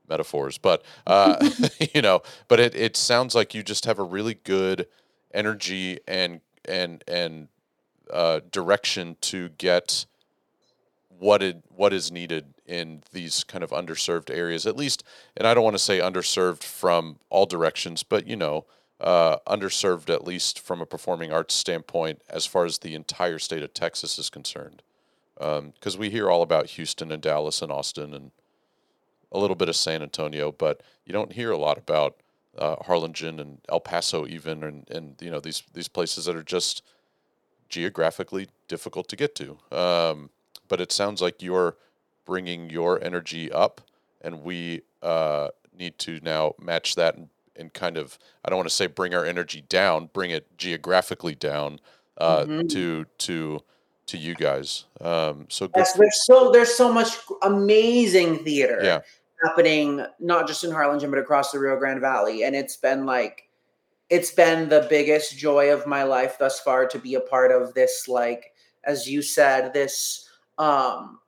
[0.07, 1.49] metaphors, but uh,
[1.93, 4.87] you know, but it, it sounds like you just have a really good
[5.33, 7.47] energy and and and
[8.11, 10.05] uh, direction to get
[11.19, 15.03] what it what is needed in these kind of underserved areas, at least.
[15.35, 18.65] And I don't want to say underserved from all directions, but you know,
[18.99, 23.63] uh, underserved at least from a performing arts standpoint, as far as the entire state
[23.63, 24.81] of Texas is concerned.
[25.37, 28.31] Because um, we hear all about Houston and Dallas and Austin and
[29.31, 32.17] a little bit of San Antonio, but you don't hear a lot about
[32.57, 36.43] uh, Harlingen and El Paso, even, and, and you know these these places that are
[36.43, 36.83] just
[37.69, 39.57] geographically difficult to get to.
[39.71, 40.29] Um,
[40.69, 41.75] but it sounds like you're
[42.25, 43.81] bringing your energy up,
[44.21, 48.69] and we uh, need to now match that and, and kind of I don't want
[48.69, 51.79] to say bring our energy down, bring it geographically down
[52.17, 52.67] uh, mm-hmm.
[52.67, 53.63] to to
[54.07, 54.85] to you guys.
[55.01, 58.99] Um, so yes, there's so there's so much amazing theater yeah.
[59.43, 63.49] happening, not just in Harlingen but across the Rio Grande Valley, and it's been like
[64.09, 67.73] it's been the biggest joy of my life thus far to be a part of
[67.73, 68.53] this like
[68.83, 70.28] as you said this
[70.59, 71.19] um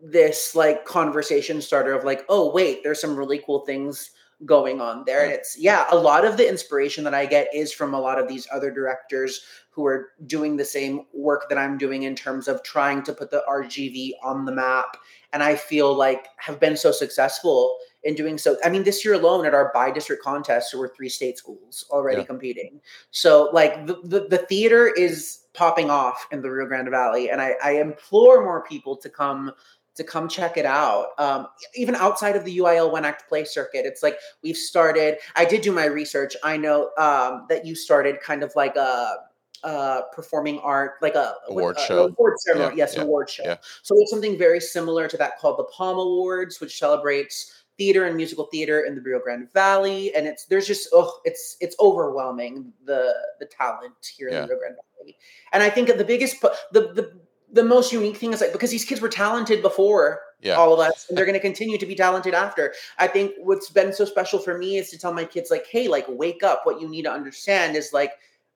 [0.00, 4.10] this like conversation starter of like oh wait there's some really cool things
[4.44, 5.24] going on there.
[5.24, 8.18] And it's yeah a lot of the inspiration that i get is from a lot
[8.18, 12.48] of these other directors who are doing the same work that i'm doing in terms
[12.48, 14.96] of trying to put the rgv on the map.
[15.32, 18.56] And i feel like have been so successful in doing so.
[18.64, 21.84] I mean, this year alone at our bi district contest, there were three state schools
[21.90, 22.26] already yeah.
[22.26, 22.80] competing.
[23.10, 27.40] So, like, the, the, the, theater is popping off in the Rio Grande Valley, and
[27.40, 29.52] I, I implore more people to come
[29.96, 31.08] to come check it out.
[31.18, 31.46] Um,
[31.76, 35.18] even outside of the UIL one act play circuit, it's like we've started.
[35.36, 36.36] I did do my research.
[36.42, 39.16] I know um, that you started kind of like a
[39.62, 42.76] uh, performing art, like a award uh, show, award ceremony.
[42.76, 43.44] Yeah, yes, yeah, award show.
[43.44, 43.56] Yeah.
[43.82, 48.16] So it's something very similar to that called the Palm Awards, which celebrates theater and
[48.16, 52.72] musical theater in the Rio Grande Valley, and it's there's just oh, it's it's overwhelming
[52.84, 54.42] the the talent here yeah.
[54.42, 55.16] in the Rio Grande Valley.
[55.52, 57.12] And I think the biggest the the
[57.54, 60.54] the most unique thing is like because these kids were talented before yeah.
[60.54, 63.70] all of us and they're going to continue to be talented after i think what's
[63.70, 66.62] been so special for me is to tell my kids like hey like wake up
[66.64, 68.12] what you need to understand is like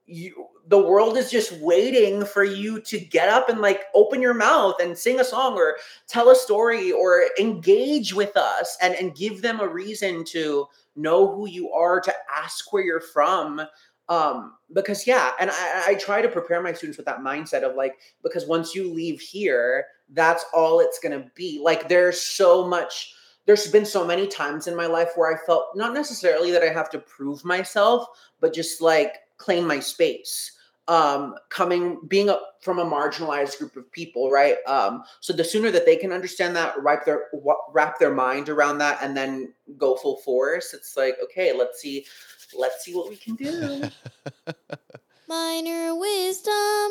[0.08, 4.34] you the world is just waiting for you to get up and like open your
[4.34, 9.16] mouth and sing a song or tell a story or engage with us and and
[9.16, 13.62] give them a reason to know who you are to ask where you're from.
[14.08, 17.76] Um because yeah and I, I try to prepare my students with that mindset of
[17.76, 21.60] like because once you leave here that's all it's gonna be.
[21.62, 23.14] Like there's so much
[23.46, 26.70] there's been so many times in my life where I felt not necessarily that I
[26.70, 28.06] have to prove myself,
[28.40, 30.52] but just like claim my space
[30.88, 34.56] um, coming being a, from a marginalized group of people right?
[34.66, 37.26] Um, so the sooner that they can understand that wrap their
[37.72, 42.06] wrap their mind around that and then go full force it's like okay let's see
[42.56, 43.82] let's see what we can do.
[45.28, 46.90] Minor wisdom